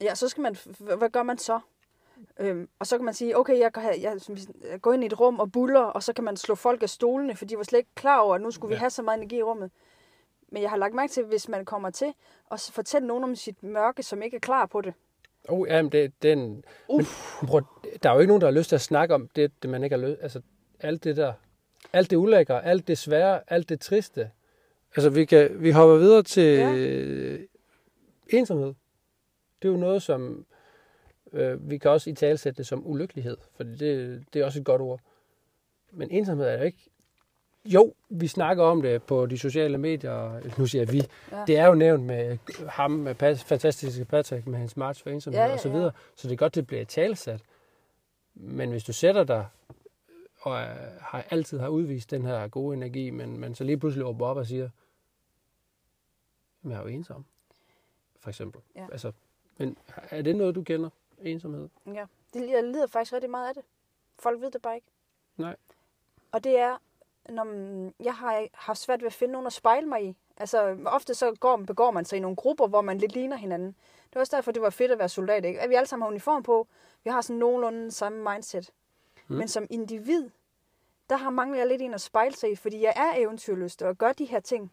[0.00, 0.56] Ja, så skal man,
[0.98, 1.60] hvad gør man så?
[2.40, 5.20] Øhm, og så kan man sige, okay, jeg, jeg, vi- jeg går ind i et
[5.20, 7.78] rum og buller, og så kan man slå folk af stolene, for de var slet
[7.78, 8.78] ikke klar over, at nu skulle vi Ja.
[8.78, 9.70] have så meget energi i rummet.
[10.56, 12.12] Men jeg har lagt mærke til, hvis man kommer til
[12.52, 14.94] at fortælle nogen om sit mørke, som ikke er klar på det.
[15.48, 17.42] Oh, jamen, det, den, Uff.
[17.42, 17.62] men, prøv,
[18.02, 19.84] der er jo ikke nogen, der har lyst til at snakke om det, det man
[19.84, 20.40] ikke har lyst Altså,
[20.80, 21.32] alt det der,
[21.92, 24.30] alt det ulækre, alt det svære, alt det triste.
[24.96, 26.74] Altså, vi, kan, vi hopper videre til Ja.
[26.74, 27.36] ja.
[28.28, 28.74] ensomhed.
[29.62, 30.46] Det er jo noget, som
[31.32, 34.64] øh, vi kan også i talsætte det som ulykkelighed, for det, det er også et
[34.64, 35.00] godt ord.
[35.92, 36.90] Men ensomhed er jo ikke...
[37.66, 41.02] Jo, vi snakker om det på de sociale medier, nu siger jeg vi.
[41.32, 41.44] Ja.
[41.46, 45.38] Det er jo nævnt med ham, med pas, fantastiske Patrick, med hans march for ensomhed
[45.40, 45.90] Ja, ja, ja, og så.
[46.16, 47.40] Så det er godt, det bliver talsat.
[48.34, 49.46] Men hvis du sætter dig
[50.40, 54.06] og er, har altid har udvist den her gode energi, men, men så lige pludselig
[54.06, 54.68] råber op og siger,
[56.64, 57.24] "Jamen, jeg er jo ensom,
[58.20, 58.60] for eksempel.
[58.76, 58.86] Ja.
[58.92, 59.12] Altså,
[59.58, 59.78] men
[60.10, 60.90] er det noget, du kender?
[61.22, 61.68] Ensomhed?
[61.86, 63.62] Ja, det, jeg lider faktisk rigtig meget af det.
[64.18, 64.86] Folk ved det bare ikke.
[65.36, 65.56] Nej.
[66.32, 66.76] Og det er,
[67.28, 70.16] når man, jeg har haft svært ved at finde nogen at spejle mig i.
[70.36, 73.68] Altså, ofte så går, begår man sig i nogle grupper, hvor man lidt ligner hinanden.
[74.06, 75.60] Det var også derfor, det var fedt at være soldat, ikke?
[75.60, 76.66] At vi alle sammen har uniform på.
[77.04, 78.70] Vi har sådan nogenlunde samme mindset.
[79.14, 79.34] Mm.
[79.34, 79.38] Mm.
[79.38, 80.30] Men som individ,
[81.10, 83.98] der har mangler jeg lidt en at spejle sig i, fordi jeg er eventyrlyst og
[83.98, 84.72] gør de her ting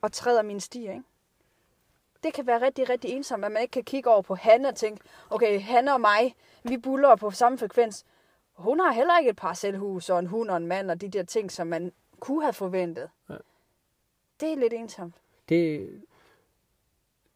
[0.00, 1.04] og træder min stier, ikke?
[2.22, 4.74] Det kan være rigtig, rigtig ensomt, at man ikke kan kigge over på Hanne og
[4.74, 8.04] tænke, okay, Hanne og mig, vi buller på samme frekvens.
[8.56, 11.22] Hun har heller ikke et parcelhus og en hund og en mand og de der
[11.22, 13.08] ting, som man kunne have forventet.
[13.30, 13.34] Ja.
[14.40, 15.14] Det er lidt ensomt.
[15.48, 15.88] Det,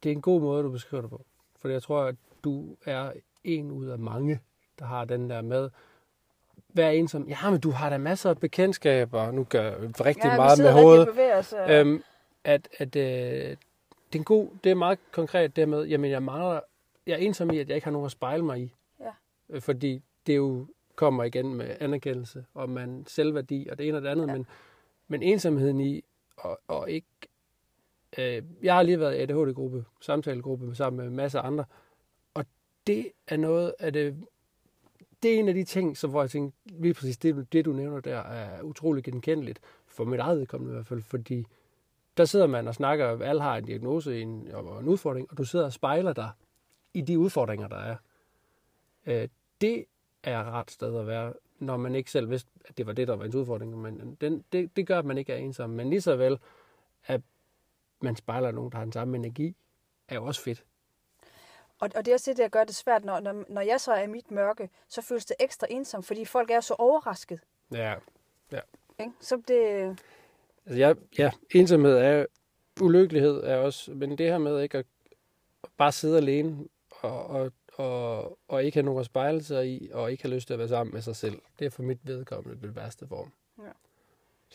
[0.03, 1.25] det er en god måde, du beskriver det på.
[1.59, 3.11] For jeg tror, at du er
[3.43, 4.39] en ud af mange,
[4.79, 5.69] der har den der med,
[6.69, 7.27] vær ensom.
[7.27, 9.31] Ja, men du har da masser af bekendtskaber.
[9.31, 11.35] Nu gør jeg rigtig ja, meget med hovedet.
[11.37, 11.53] os.
[11.53, 12.03] øh, Øhm,
[12.43, 13.57] at, at øh, det
[14.13, 16.59] er en god, det er meget konkret det med, jamen jeg mangler,
[17.07, 18.73] jeg er ensom i, at jeg ikke har nogen at spejle mig i.
[18.99, 19.11] Ja.
[19.49, 20.67] Øh, Fordi det jo
[21.01, 24.33] kommer igen med anerkendelse, og man selvværdi, og det ene og det andet, Ja.
[24.33, 24.45] men,
[25.07, 26.03] men ensomheden i,
[26.37, 27.07] og, og ikke,
[28.17, 31.65] øh, jeg har lige været i ADHD-gruppe, samtalegruppe sammen med en masse andre,
[32.33, 32.45] og
[32.87, 34.23] det er noget af det,
[35.23, 37.73] det er en af de ting, som, hvor jeg tænker, lige præcis det, det, du
[37.73, 41.45] nævner der, er utrolig genkendeligt, for mit eget vedkommende i hvert fald, fordi
[42.17, 45.43] der sidder man og snakker, alle har en diagnose en, og en udfordring, og du
[45.43, 46.29] sidder og spejler dig
[46.93, 47.95] i de udfordringer, der er.
[49.05, 49.27] Øh,
[49.61, 49.85] det
[50.23, 53.15] er ret sted at være, når man ikke selv vidste, at det var det, der
[53.15, 53.77] var ens udfordring.
[53.77, 55.69] Men den, det, det gør, at man ikke er ensom.
[55.69, 56.39] Men lige så vel,
[57.05, 57.21] at
[58.01, 59.55] man spejler nogen, der har den samme energi,
[60.07, 60.65] er jo også fedt.
[61.79, 63.91] Og, og det er også det, der gør det svært, når, når, når jeg så
[63.93, 67.39] er i mit mørke, så føles det ekstra ensomt, fordi folk er så overrasket.
[67.71, 67.95] Ja.
[68.99, 69.13] Ikke?
[69.19, 69.97] Så det,
[70.65, 72.25] Altså, ja, ja, ensomhed er
[72.81, 74.85] ulykkelighed er også, men det her med ikke at
[75.77, 76.57] bare sidde alene
[77.01, 80.47] og, og, og, og ikke have nogen at spejle sig i, og ikke have lyst
[80.47, 83.31] til at være sammen med sig selv, det er for mit vedkommende den værste form.
[83.59, 83.63] Ja.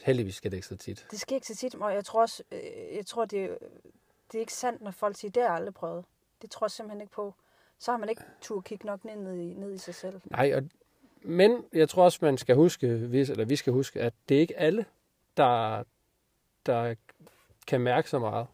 [0.05, 1.07] Heldigvis skal det ikke så tit.
[1.11, 2.61] det sker ikke så tit, og jeg tror også, øh,
[2.97, 3.59] jeg tror, det,
[4.33, 6.05] det er ikke sandt, når folk siger, det har jeg aldrig prøvet.
[6.43, 7.35] Det tror jeg simpelthen ikke på.
[7.79, 10.21] Så har man ikke tur kigge nok ned, ned, i, ned i sig selv.
[10.25, 10.63] Nej, og,
[11.23, 14.41] men jeg tror også, man skal huske, vi- eller vi skal huske, at det er
[14.41, 14.85] ikke alle,
[15.37, 15.83] der,
[16.67, 16.95] der
[17.67, 18.47] kan mærke så meget.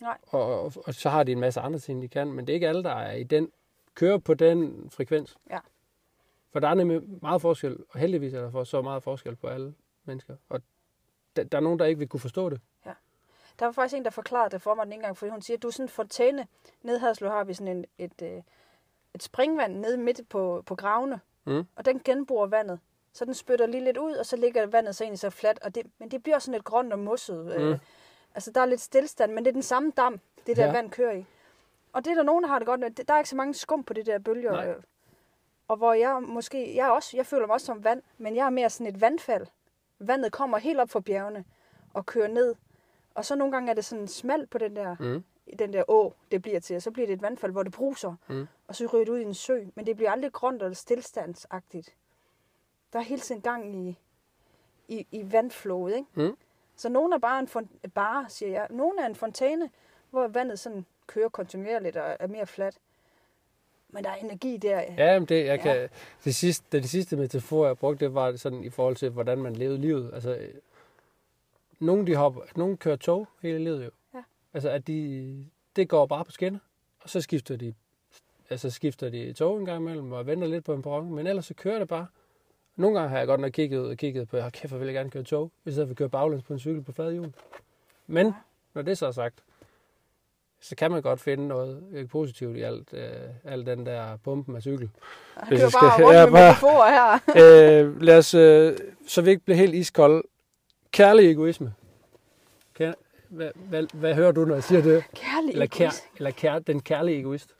[0.00, 0.18] Nej.
[0.26, 2.54] Og, og, og så har de en masse andre ting, de kan, men det er
[2.54, 3.52] ikke alle, der er i den
[3.94, 5.36] køre på den frekvens.
[5.50, 5.58] Ja.
[6.52, 9.46] For der er nemlig meget forskel, og heldigvis er der for så meget forskel på
[9.46, 9.74] alle
[10.04, 10.36] mennesker.
[10.48, 10.60] Og
[11.36, 12.60] der, der er nogen, der ikke vil kunne forstå det.
[13.58, 15.56] Der var faktisk en, der forklarede det for mig den ene gang, fordi hun siger,
[15.56, 16.46] at du er sådan en fontæne.
[16.82, 18.42] Nede i Haderslev har vi sådan en, et, øh,
[19.14, 21.64] et springvand nede midt på, på gravene, Mm.
[21.76, 22.80] og den genbruger vandet.
[23.12, 25.58] Så den spytter lige lidt ud, og så ligger vandet så egentlig så fladt.
[25.62, 27.44] Og det, men det bliver sådan lidt grønt og mosset.
[27.44, 27.50] Mm.
[27.50, 27.78] Øh,
[28.34, 30.68] altså, der er lidt stillestand, men det er den samme dam, det der Ja.
[30.68, 30.74] ja.
[30.76, 31.24] vand kører i.
[31.92, 32.90] Og det er der nogen, der har det godt med.
[32.90, 34.52] Der er ikke så mange skum på det der bølger.
[34.52, 34.68] Nej.
[34.68, 34.82] Øh,
[35.68, 38.50] og hvor jeg måske, jeg, også, jeg føler mig også som vand, men jeg er
[38.50, 39.46] mere sådan et vandfald.
[39.98, 41.44] Vandet kommer helt op fra bjergene
[41.94, 42.54] og kører ned.
[43.14, 45.24] Og så nogle gange er det sådan smalt på den der, Mm.
[45.58, 46.76] den der å, det bliver til.
[46.76, 48.14] Og så bliver det et vandfald, hvor det bruser.
[48.28, 48.46] Mm.
[48.68, 49.64] Og så ryger det ud i en sø.
[49.74, 51.94] Men det bliver aldrig grønt eller stillstandsagtigt.
[52.92, 53.98] Der er hele tiden gang i,
[54.88, 56.08] i, i vandflowet, ikke?
[56.14, 56.36] Mm.
[56.76, 57.48] Så nogle er bare en,
[57.94, 58.66] bare, siger jeg.
[58.70, 59.70] Nogle er en fontæne,
[60.10, 62.78] hvor vandet sådan kører kontinuerligt og er mere fladt.
[63.88, 64.80] Men der er energi der.
[64.98, 65.62] Ja, men det, jeg Ja.
[65.62, 65.88] kan,
[66.24, 69.38] det, sidste, det, det sidste metafor, jeg brugte, det var sådan i forhold til, hvordan
[69.38, 70.10] man levede livet.
[70.14, 70.38] Altså,
[71.78, 73.90] nogle, de hopper, nogle kører tog hele livet jo.
[74.14, 74.22] Ja.
[74.54, 75.46] Altså, at de,
[75.76, 76.58] det går bare på skinner,
[77.00, 77.74] og så skifter de,
[78.50, 81.46] altså skifter de tog en gang imellem og venter lidt på en perron, men ellers
[81.46, 82.06] så kører det bare.
[82.76, 84.94] Nogle gange har jeg godt nok kigget og kigget på, at kæft, hvor vil jeg
[84.94, 87.32] gerne køre tog, i stedet for at køre baglæns på en cykel på flade hjul.
[88.06, 88.32] Men, Ja.
[88.74, 89.44] når det så er sagt,
[90.60, 93.10] så kan man godt finde noget øh, positivt i alt, øh,
[93.44, 94.90] alt den der pumpen af cykel.
[95.36, 97.84] Han Hvis kører jeg bare skal- rundt ja, med bare- metaforer her.
[97.86, 100.22] øh, lad os, øh, så vi ikke bliver helt iskolde.
[100.92, 101.74] Kærlig egoisme.
[102.74, 102.92] Kær,
[103.28, 105.04] hvad, hvad, hvad hører du, når jeg siger det?
[105.14, 106.04] Kærlig Eller, kær, egoist.
[106.16, 107.54] eller kær, den kærlige egoist.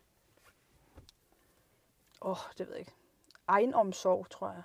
[2.22, 2.92] Åh, oh, det ved jeg ikke.
[3.48, 4.62] Egenomsorg, tror jeg.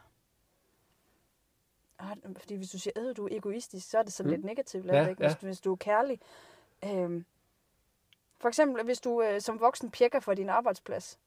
[1.99, 4.36] Ah, Fordi hvis du siger, at du er egoistisk, så er det sådan Mm.
[4.36, 4.86] lidt negativt.
[4.86, 5.19] Ja, ikke?
[5.23, 5.47] Hvis, ja.
[5.47, 6.19] hvis du er kærlig.
[6.86, 7.25] Øhm,
[8.41, 11.19] for eksempel, hvis du øh, som voksen pjekker for din arbejdsplads.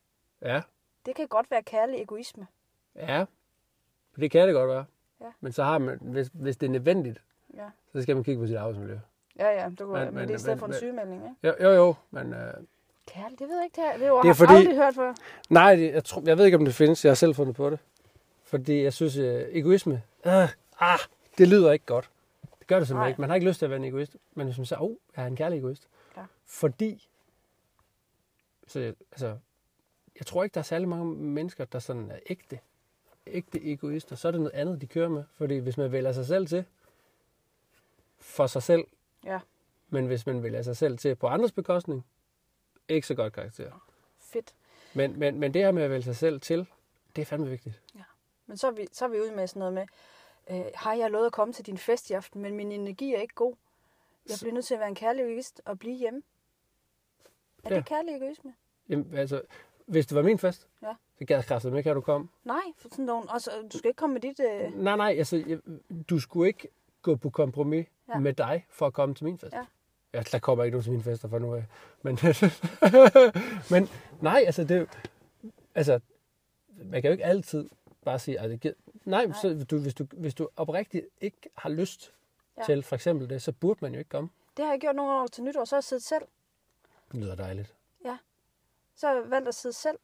[0.43, 0.63] Ja,
[1.07, 2.47] Det kan godt være kærlig egoisme.
[2.97, 3.25] ja.
[4.21, 4.85] Det kan det godt være.
[5.21, 5.27] Ja.
[5.41, 7.19] Men så har man, hvis, hvis det er nødvendigt,
[7.57, 8.99] Ja, så skal man kigge på sit arbejdsmiljø.
[9.39, 11.23] ja, ja det kunne, Men- men, men, det er i stedet men- for en sygemelding.
[11.45, 11.63] Ikke?
[11.65, 12.53] Jo, jo, jo men øh,
[13.07, 13.77] Kærlig, det ved jeg ikke.
[13.77, 13.93] Det, her.
[13.97, 15.15] det, er jo, Det er er fordi- aldrig hørt før.
[15.51, 17.05] nej, det, jeg, tror, jeg ved ikke, om det findes.
[17.05, 17.79] Jeg har selv fundet på det.
[18.45, 20.49] Fordi jeg synes, øh, egoisme, øh,
[20.81, 20.99] ah,
[21.39, 22.11] det lyder ikke godt.
[22.59, 23.09] Det gør det simpelthen Nej.
[23.09, 23.21] ikke.
[23.21, 24.17] Man har ikke lyst til at være en egoist.
[24.35, 25.89] Men hvis man siger, oh, jeg er en kærlig egoist.
[26.19, 26.25] Ja.
[26.47, 27.09] Fordi,
[28.67, 29.39] så, jeg- altså,
[30.19, 32.61] jeg tror ikke, der er særlig mange mennesker, der sådan er ægte,
[33.27, 34.17] ægte egoister.
[34.17, 35.25] Så er det noget andet, de kører med.
[35.35, 36.65] Fordi hvis man vælger sig selv til,
[38.19, 38.85] for sig selv,
[39.25, 39.41] Ja,
[39.89, 42.07] men hvis man vælger sig selv til på andres bekostning,
[42.89, 43.91] ikke så godt karakter.
[44.19, 44.55] fedt.
[44.95, 46.67] Men, men, men det her med at vælge sig selv til,
[47.17, 47.83] det er fandme vigtigt.
[48.47, 49.87] Men så er vi, så er vi ude med sådan noget med,
[50.51, 53.21] øh, har jeg lovet at komme til din fest i aften, men min energi er
[53.21, 53.55] ikke god.
[54.29, 56.23] Jeg bliver nødt til at være en kærlig egoist og blive hjemme.
[57.65, 57.77] Er Ja.
[57.77, 58.55] det kærlig egoisme?
[58.89, 59.43] Jamen, altså,
[59.87, 60.93] hvis det var min fest, Ja.
[61.19, 62.29] så gad jeg kraftigt med, kan du komme?
[62.45, 63.29] Nej, for sådan nogen.
[63.31, 64.41] Altså, du skal ikke komme med dit...
[64.41, 64.75] Øh...
[64.77, 65.59] Nej, nej, altså, jeg,
[66.11, 66.69] du skulle ikke
[67.03, 68.19] gå på kompromis ja.
[68.19, 69.53] Med dig for at komme til min fest.
[69.55, 69.65] Ja.
[70.15, 71.65] Ja, der kommer ikke nogen til min fester for nu af.
[72.03, 72.19] Men,
[73.81, 73.89] men
[74.23, 74.89] nej, altså, det,
[75.75, 76.01] altså,
[76.85, 77.69] man kan jo ikke altid
[78.05, 78.75] bare sige, at det gider.
[79.05, 79.37] Nej, Nej.
[79.43, 82.15] Så, du, hvis, du, hvis du oprigtigt ikke har lyst
[82.59, 82.63] ja.
[82.63, 82.75] Ja.
[82.75, 84.31] til for eksempel det, så burde man jo ikke komme.
[84.57, 86.25] Det har jeg gjort nogle år til nytår, så har jeg siddet selv.
[87.13, 87.75] Det lyder dejligt.
[88.99, 89.99] Så har jeg valgt at sidde selv.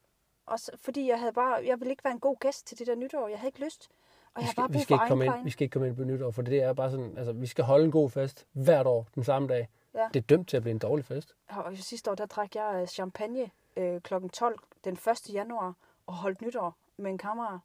[0.45, 2.87] Og så, fordi jeg havde bare, jeg ville ikke være en god gæst til det
[2.87, 3.27] der nytår.
[3.27, 3.89] Jeg havde ikke lyst.
[4.33, 5.87] Og jeg vi har skal, bare vi skal, ikke komme ind, vi skal ikke komme
[5.87, 8.45] ind på nytår, for det er bare sådan, altså, vi skal holde en god fest
[8.51, 9.69] hvert år den samme dag.
[9.93, 10.07] Ja.
[10.13, 11.35] Det er dømt til at blive en dårlig fest.
[11.47, 14.13] Og sidste år, der drak jeg øh, champagne øh, kl.
[14.33, 15.33] 12 den 1.
[15.33, 15.73] januar
[16.07, 17.59] og holdt nytår med en kammerat.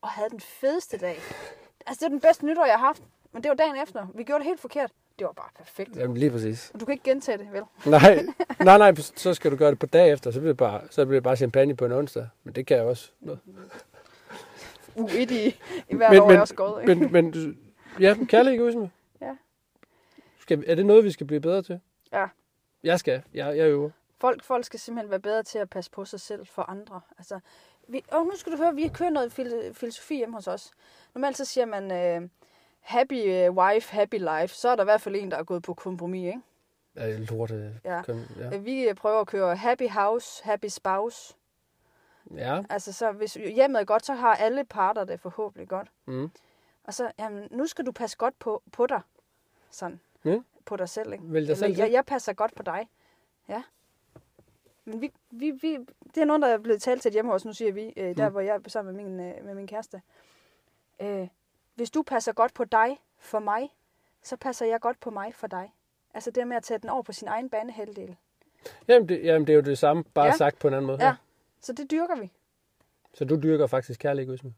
[0.00, 1.16] Og havde den fedeste dag.
[1.86, 3.02] Altså, det var den bedste nytår, jeg har haft.
[3.32, 4.06] Men det var dagen efter.
[4.14, 4.90] Vi gjorde det helt forkert.
[5.18, 5.96] Det var bare perfekt.
[5.96, 6.70] Jamen lige præcis.
[6.74, 7.62] Og du kan ikke gentage det, vel?
[7.90, 8.24] Nej,
[8.60, 11.04] nej, nej, så skal du gøre det på dag efter, så bliver det bare, så
[11.06, 12.28] bliver det bare champagne på en onsdag.
[12.44, 13.10] Men det kan jeg også.
[14.96, 15.56] U1 i,
[15.88, 16.84] i hvert Men- år men- også gået.
[16.86, 17.56] Men, men
[18.00, 18.90] ja, kærlig egoisme.
[19.20, 19.36] Ja.
[20.40, 21.80] Skal, er det noget, vi skal blive bedre til?
[22.12, 22.26] Ja.
[22.82, 23.22] Jeg skal.
[23.34, 23.90] Jeg, jeg øver.
[24.20, 27.00] Folk, folk skal simpelthen være bedre til at passe på sig selv for andre.
[27.18, 27.40] Altså,
[27.88, 30.70] vi, og nu skal du høre, vi kører noget fil- filosofi hjemme hos os.
[31.14, 32.28] Normalt så siger man, øh,
[32.82, 34.48] happy øh, wife, happy life.
[34.54, 36.40] Så er der i hvert fald en, der er gået på kompromis, ikke?
[36.96, 37.50] Ja, det er lort.
[37.50, 38.02] øh, Ja.
[38.02, 38.48] Kom, ja.
[38.50, 38.56] Ja.
[38.58, 41.34] Vi øh, prøver at køre happy house, happy spouse.
[42.36, 42.62] ja.
[42.70, 45.88] Altså, så hvis hjemmet er godt, så har alle parter det forhåbentlig godt.
[46.06, 46.30] Mm.
[46.84, 49.00] Og så, jamen, nu skal du passe godt på, på dig.
[49.70, 50.00] Sådan.
[50.24, 50.38] Ja.
[50.64, 51.24] På dig selv, ikke?
[51.32, 52.88] Vælg dig selv jeg, jeg passer godt på dig.
[53.48, 53.62] Ja.
[54.84, 55.78] Men vi, vi, vi,
[56.14, 58.28] det er noget, der er blevet talt til hjemme hos, nu siger vi, øh, der
[58.28, 58.32] Mm.
[58.32, 60.02] hvor jeg er sammen med min, øh, med min kæreste.
[61.00, 61.28] Øh,
[61.82, 63.70] hvis du passer godt på dig for mig,
[64.22, 65.72] så passer jeg godt på mig for dig.
[66.14, 68.16] Altså det med at tage den over på sin egen banehalvdel.
[68.88, 70.30] Jamen, det, jamen, det er jo det samme, bare ja.
[70.30, 70.36] Ja.
[70.36, 71.04] sagt på en anden måde.
[71.04, 71.14] Ja.
[71.60, 72.30] Så det dyrker vi.
[73.14, 74.54] Så du dyrker faktisk kærlig egoisme?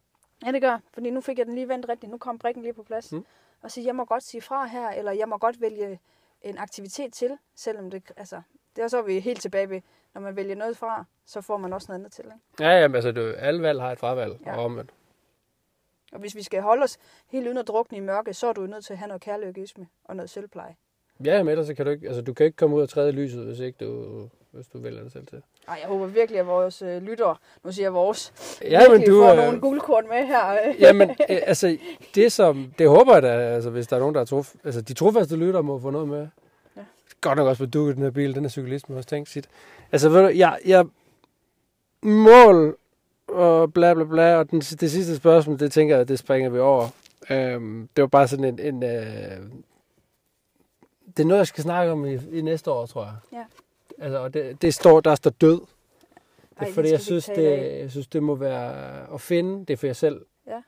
[0.46, 0.78] Ja, det gør.
[0.94, 2.12] Fordi nu fik jeg den lige vendt rigtigt.
[2.12, 3.12] Nu kom brikken lige på plads.
[3.12, 3.24] Mm.
[3.62, 6.00] Og sige, jeg må godt sige fra her, eller jeg må godt vælge
[6.42, 8.42] en aktivitet til, selvom det, altså,
[8.76, 9.80] det er så vi helt tilbage ved,
[10.14, 12.24] når man vælger noget fra, så får man også noget andet til.
[12.24, 12.64] Ikke?
[12.64, 14.50] Ja, jamen, altså, det, alle valg har et fravalg, ja.
[14.50, 14.56] Ja.
[14.56, 14.90] og omvendt.
[16.14, 16.98] Og hvis vi skal holde os
[17.28, 19.48] helt uden at drukne i mørke, så er du nødt til at have noget kærlig
[19.48, 20.74] egoisme og noget selvpleje.
[21.24, 23.08] Ja, men ellers så kan du ikke, altså, du kan ikke komme ud og træde
[23.08, 25.42] i lyset, hvis ikke du, hvis du vælger det selv til.
[25.68, 29.22] Ej, jeg håber virkelig, at vores øh, lyttere, nu siger jeg vores, Ja, men du,
[29.22, 30.52] får øh, nogle guldkorn med her.
[30.68, 30.80] øh.
[30.80, 31.78] Jamen, øh, altså,
[32.14, 34.80] det som, det håber jeg da, altså, hvis der er nogen, der er trof, altså,
[34.80, 36.28] de trofaste lytter må få noget med.
[36.76, 36.82] Ja.
[37.20, 39.48] Godt nok også på dukket den her bil, den her cyklist må også tænke sit.
[39.92, 40.84] Altså, ved du, jeg, jeg,
[42.02, 42.76] mål
[43.34, 46.58] og bla bla bla, og den, det sidste spørgsmål, det tænker jeg, det springer vi
[46.58, 46.88] over.
[47.30, 49.42] Øhm, det var bare sådan en, en øh,
[51.16, 53.16] det er noget, jeg skal snakke om i, i næste år, tror jeg.
[53.32, 53.44] Ja.
[53.98, 55.60] Altså, og det, det står, der står død.
[55.60, 59.64] Det er Ej, fordi, jeg synes, tale det, jeg synes, det må være at finde
[59.64, 60.26] det for jer selv.
[60.46, 60.62] Ja.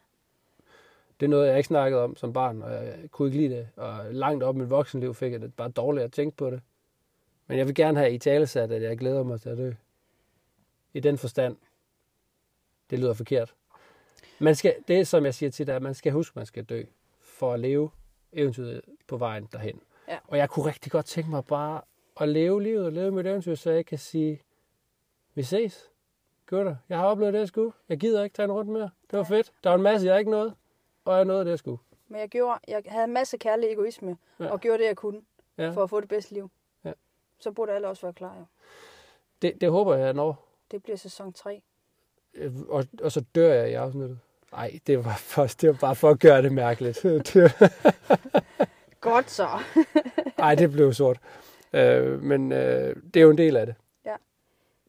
[1.21, 3.69] Det er noget, jeg ikke snakkede om som barn, og jeg kunne ikke lide det.
[3.77, 6.61] Og langt op i mit voksenliv fik jeg det bare dårligt at tænke på det.
[7.47, 9.73] Men jeg vil gerne have i talesat, at jeg glæder mig til at dø.
[10.95, 11.57] I den forstand.
[12.91, 13.55] Det lyder forkert.
[14.39, 16.47] Man skal, det, som jeg siger til dig, er, at man skal huske, at man
[16.47, 16.83] skal dø
[17.21, 17.91] for at leve
[18.33, 19.81] eventyret på vejen derhen.
[20.09, 20.19] Ja.
[20.29, 21.81] Og jeg kunne rigtig godt tænke mig bare
[22.21, 24.43] at leve livet og leve mit eventyr, så jeg kan sige,
[25.35, 25.91] vi ses.
[26.47, 27.73] Gutter, jeg har oplevet det, jeg skulle.
[27.89, 28.91] Jeg gider ikke tage en rundt mere.
[29.11, 29.53] Det var fedt.
[29.65, 30.55] Der var en masse, jeg ikke nåede.
[31.05, 31.79] Og jeg nåede det, jeg skulle.
[32.09, 34.45] Men jeg, gjorde, jeg havde en masse kærlig egoisme, Ja.
[34.45, 34.51] ja.
[34.51, 35.23] og gjorde det, jeg kunne,
[35.59, 35.63] Ja.
[35.65, 35.71] ja.
[35.71, 36.51] for at få det bedste liv.
[36.85, 36.93] Ja.
[37.39, 38.45] Så burde alle også være klar, jo.
[39.43, 40.49] Det, det håber jeg, jeg når.
[40.71, 41.63] Det bliver sæson 3.
[42.37, 44.19] Øh, Og, og så dør jeg i afsnittet.
[44.53, 47.03] Nej, det var, for, det var bare for at gøre det mærkeligt.
[49.01, 49.49] Godt så.
[50.39, 51.19] Ej, det blev sort.
[51.73, 53.75] Øh, men øh, det er jo en del af det.
[54.05, 54.17] Ja.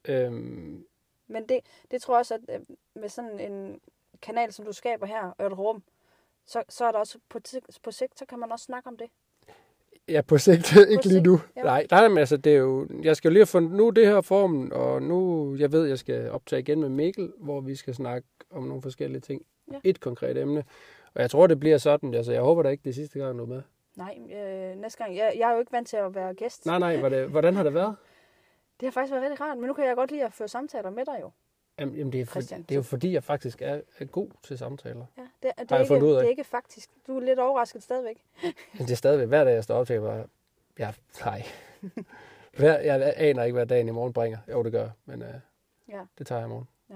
[0.04, 0.84] Øhm,
[1.28, 2.60] Men det, det tror jeg også, at øh,
[2.94, 3.80] med sådan en
[4.22, 5.82] kanal, som du skaber her, og et rum,
[6.46, 7.40] så, så er der også på,
[7.82, 9.10] på sigt, så kan man også snakke om det.
[10.08, 10.76] Ja, på sigt.
[10.92, 11.40] ikke lige sigt, nu.
[11.56, 11.62] ja.
[11.62, 12.88] Nej, nej, men altså, det er jo...
[13.02, 13.72] Jeg skal lige have fundet...
[13.72, 15.54] Nu det her formen, og nu...
[15.58, 19.20] Jeg ved, jeg skal optage igen med Mikkel, hvor vi skal snakke om nogle forskellige
[19.20, 19.42] ting.
[19.72, 19.78] Ja.
[19.84, 20.64] Et konkret emne.
[21.14, 22.14] Og jeg tror, det bliver sådan.
[22.14, 23.62] Altså, jeg håber da ikke, det sidste gang, du er med.
[23.96, 25.16] Nej, øh, næste gang.
[25.16, 26.66] Jeg, jeg er jo ikke vant til at være gæst.
[26.66, 27.96] Nej, nej, var det, hvordan har det været?
[28.80, 30.90] Det har faktisk været rigtig rart, men nu kan jeg godt lide at føre samtaler
[30.90, 31.30] med dig jo.
[31.78, 34.58] Jamen, det, er for, Christian, det er jo fordi, jeg faktisk er, er god til
[34.58, 35.04] samtaler.
[35.18, 36.18] Ja, det, det, jeg er ikke, fundet ud af.
[36.18, 36.90] det er ikke faktisk.
[37.06, 38.16] Du er lidt overrasket stadigvæk.
[38.72, 40.24] Men det er stadigvæk hver dag, jeg står op til, bare,
[40.78, 40.92] ja,
[41.24, 41.42] nej.
[42.56, 44.38] Hver, jeg aner ikke, hvad dagen i morgen bringer.
[44.52, 45.28] Jo, det gør jeg, men øh,
[45.88, 46.00] Ja.
[46.18, 46.68] det tager jeg i morgen.
[46.90, 46.94] Ja.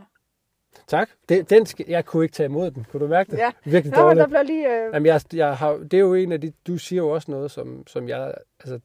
[0.87, 1.11] Tak.
[1.29, 2.87] Det, den skal, jeg kunne ikke tage imod den.
[2.91, 3.39] Kunne du mærke det?
[3.39, 3.51] Ja.
[3.65, 4.29] Virkelig Nå, men der dårligt.
[4.29, 4.85] bliver lige...
[4.87, 7.31] Øh, Jamen, jeg, jeg har, det er jo en af de, du siger jo også
[7.31, 8.81] noget, som, som jeg, altså,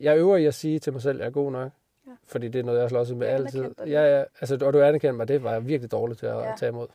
[0.00, 1.72] jeg øver i at sige til mig selv, at jeg er god nok.
[2.10, 2.14] Ja.
[2.26, 3.74] Fordi det er noget, jeg slås med Jeg altid.
[3.86, 6.48] Ja, ja, altså, og du anerkender mig, det var jeg virkelig dårlig til at Ja.
[6.48, 6.56] ja.
[6.56, 6.86] tage imod.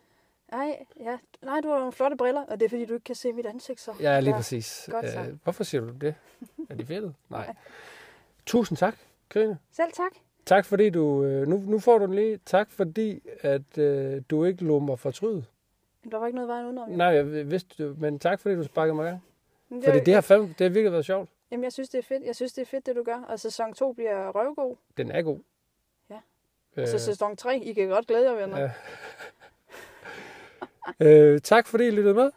[0.51, 1.17] nej, ja.
[1.41, 3.45] nej, du har nogle flotte briller, og det er fordi, du ikke kan se mit
[3.45, 3.79] ansigt.
[3.79, 3.91] Så.
[4.01, 4.89] Ja, lige præcis.
[4.91, 5.05] godt.
[5.05, 6.15] Øh, hvorfor siger du det?
[6.69, 7.13] Er de fedtet?
[7.29, 7.55] Nej.
[8.45, 8.95] Tusind tak,
[9.29, 9.55] Karina.
[9.71, 10.11] Selv tak.
[10.45, 12.39] Tak fordi du, øh, nu, nu får du den lige.
[12.45, 15.45] Tak fordi, at øh, du ikke lå mig fortryde.
[16.11, 16.89] Der var ikke noget vejen udenom.
[16.89, 19.23] Nej, jeg vidste det, men tak fordi du sparkede mig gang.
[19.83, 21.29] Fordi det har, fandme, det har virkelig været sjovt.
[21.51, 22.23] Jamen, jeg synes, det er fedt.
[22.23, 23.21] Jeg synes, det er fedt, det du gør.
[23.21, 24.75] Og sæson 2 bliver røvgod.
[24.97, 25.39] Den er god.
[26.09, 26.19] Ja.
[26.77, 26.87] Øh.
[26.87, 28.59] Så sæson 3, I kan godt glæde jer, venner.
[28.59, 28.71] Ja.
[31.33, 32.31] øh, tak fordi I lyttede med.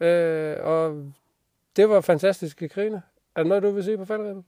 [0.00, 1.12] Øh, og
[1.76, 3.00] det var fantastisk, Karina.
[3.34, 4.44] Er der noget, du vil sige på faldrebet?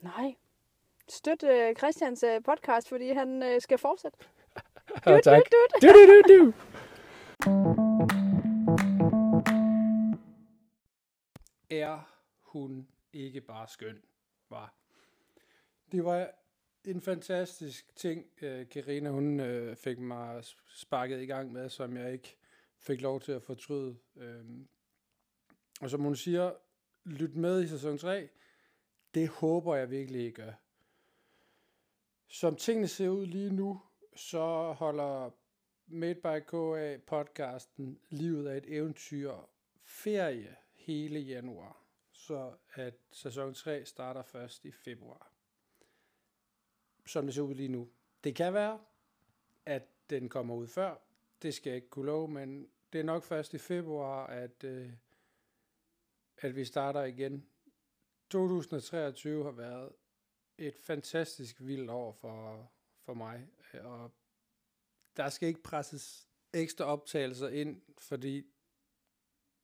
[0.00, 0.34] Nej.
[1.08, 4.18] Støt øh, Christians øh, podcast, fordi han øh, skal fortsætte.
[5.06, 5.42] Ja, tak.
[5.82, 6.52] Du, du, du, du.
[11.70, 11.98] er
[12.42, 14.02] hun ikke bare skøn,
[14.50, 14.74] var.
[15.92, 16.30] Det var
[16.84, 22.12] en fantastisk ting, øh, Karina hun øh, fik mig sparket i gang med, som jeg
[22.12, 22.36] ikke
[22.78, 23.96] fik lov til at fortryde.
[24.16, 24.68] Øhm.
[25.80, 26.52] Og som hun siger,
[27.04, 28.28] lyt med i sæson 3.
[29.14, 30.52] Det håber jeg virkelig, I gør.
[32.28, 33.80] Som tingene ser ud lige nu,
[34.16, 35.30] så holder
[35.86, 39.32] Made by KA podcasten Livet af et eventyr
[39.82, 41.83] ferie hele januar.
[42.26, 45.32] Så at sæson 3 starter først i februar.
[47.06, 47.90] Som det ser ud lige nu.
[48.24, 48.80] Det kan være,
[49.66, 50.96] at den kommer ud før.
[51.42, 54.92] Det skal jeg ikke kunne love, men det er nok først i februar, at, øh,
[56.38, 57.46] at vi starter igen.
[58.30, 59.92] 2023 har været
[60.58, 62.70] et fantastisk vildt år for,
[63.00, 64.10] for mig, øh, og
[65.16, 68.53] der skal ikke presses ekstra optagelser ind, fordi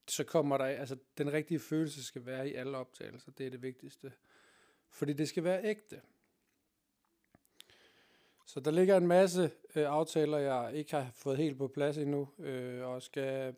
[0.07, 3.61] så kommer der, altså den rigtige følelse skal være i alle optagelser, det er det
[3.61, 4.13] vigtigste.
[4.89, 6.01] Fordi det skal være ægte.
[8.45, 12.29] Så der ligger en masse øh, aftaler, jeg ikke har fået helt på plads endnu,
[12.39, 13.55] øh, og skal,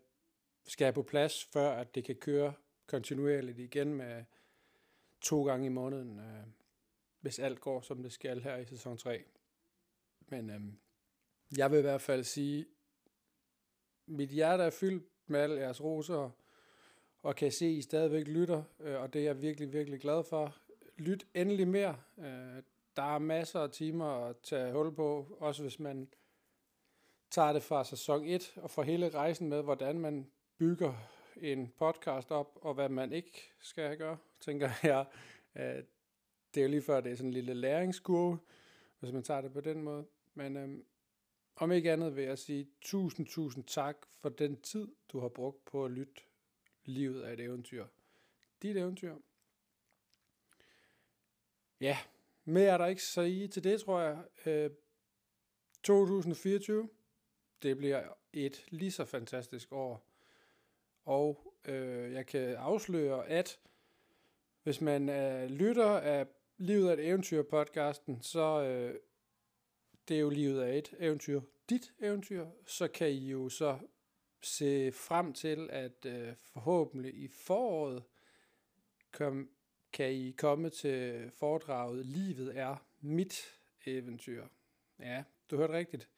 [0.68, 2.54] skal have på plads, før at det kan køre
[2.88, 4.24] kontinuerligt igen med
[5.22, 6.44] to gange i måneden, øh,
[7.22, 9.24] hvis alt går, som det skal her i sæson 3.
[10.20, 10.62] Men øh,
[11.58, 12.66] jeg vil i hvert fald sige,
[14.06, 16.30] mit hjerte er fyldt med alle jeres roser,
[17.24, 20.24] og kan se, at I stadigvæk lytter, øh, og det er jeg virkelig, virkelig glad
[20.24, 20.56] for.
[20.98, 21.96] Lyt endelig mere.
[22.18, 22.64] Øh,
[22.96, 26.08] der er masser af timer at tage hul på, også hvis man
[27.32, 30.94] tager det fra sæson 1 og får hele rejsen med, hvordan man bygger
[31.38, 35.06] en podcast op, og hvad man ikke skal gøre, tænker jeg.
[35.56, 35.84] Øh,
[36.54, 38.38] det er jo lige før, det er sådan en lille læringskurve,
[39.00, 40.06] hvis man tager det på den måde.
[40.34, 40.86] Men øhm,
[41.56, 45.66] om ikke andet vil jeg sige tusind, tusind tak for den tid, du har brugt
[45.66, 46.22] på at lytte
[46.86, 47.88] livet af et eventyr.
[48.62, 49.16] Dit eventyr.
[51.80, 51.98] Ja,
[52.46, 54.24] mere er der ikke så i til det, tror jeg.
[54.46, 54.72] Øh,
[55.84, 56.90] 2024,
[57.64, 60.10] det bliver et lige så fantastisk år.
[61.06, 63.60] Og øh, jeg kan afsløre, at
[64.64, 66.28] hvis man øh, lytter af
[66.58, 69.00] Livet af et Eventyr podcasten, så øh,
[70.08, 73.80] det er jo livet af et eventyr, dit eventyr, så kan I jo så
[74.42, 78.04] se frem til, at øh, forhåbentlig i foråret
[79.12, 79.50] kom,
[79.94, 84.48] kan I komme til foredraget Livet er mit eventyr.
[85.00, 86.10] Ja, du hørte rigtigt.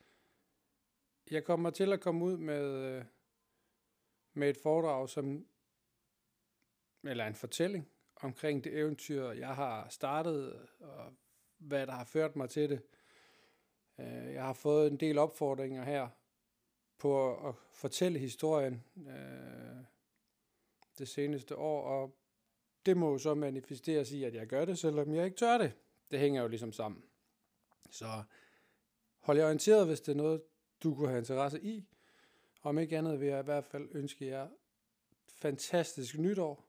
[1.32, 3.06] Jeg kommer til at komme ud med, øh,
[4.34, 5.46] med et foredrag, som,
[7.04, 11.14] eller en fortælling omkring det eventyr, jeg har startet, og
[11.58, 12.82] hvad der har ført mig til det.
[14.00, 16.08] Øh, jeg har fået en del opfordringer her
[16.98, 19.84] på at fortælle historien øh,
[20.98, 22.16] det seneste år, og
[22.86, 25.74] det må jo så manifesteres i, at jeg gør det, selvom jeg ikke tør det.
[26.12, 27.04] Det hænger jo ligesom sammen.
[27.90, 28.24] Så
[29.20, 30.42] hold jer orienteret, hvis det er noget,
[30.84, 31.86] du kunne have interesse i.
[32.62, 34.48] Om ikke andet vil jeg i hvert fald ønske jer
[35.28, 36.66] fantastisk nytår.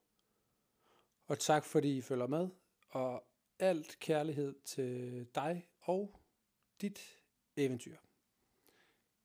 [1.27, 2.49] Og tak fordi I følger med.
[2.89, 3.24] Og
[3.59, 6.20] alt kærlighed til dig og
[6.81, 7.16] dit
[7.57, 7.97] eventyr.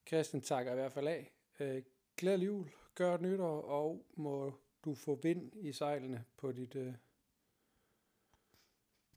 [0.08, 1.34] Christian takker i hvert fald af.
[1.60, 1.84] Øh,
[2.18, 4.54] glædelig jul, gør et nytår, og må
[4.86, 6.94] du få vind i sejlene på dit, øh,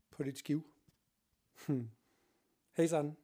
[0.09, 0.73] på dit skiv.
[2.77, 3.17] Hej sådan.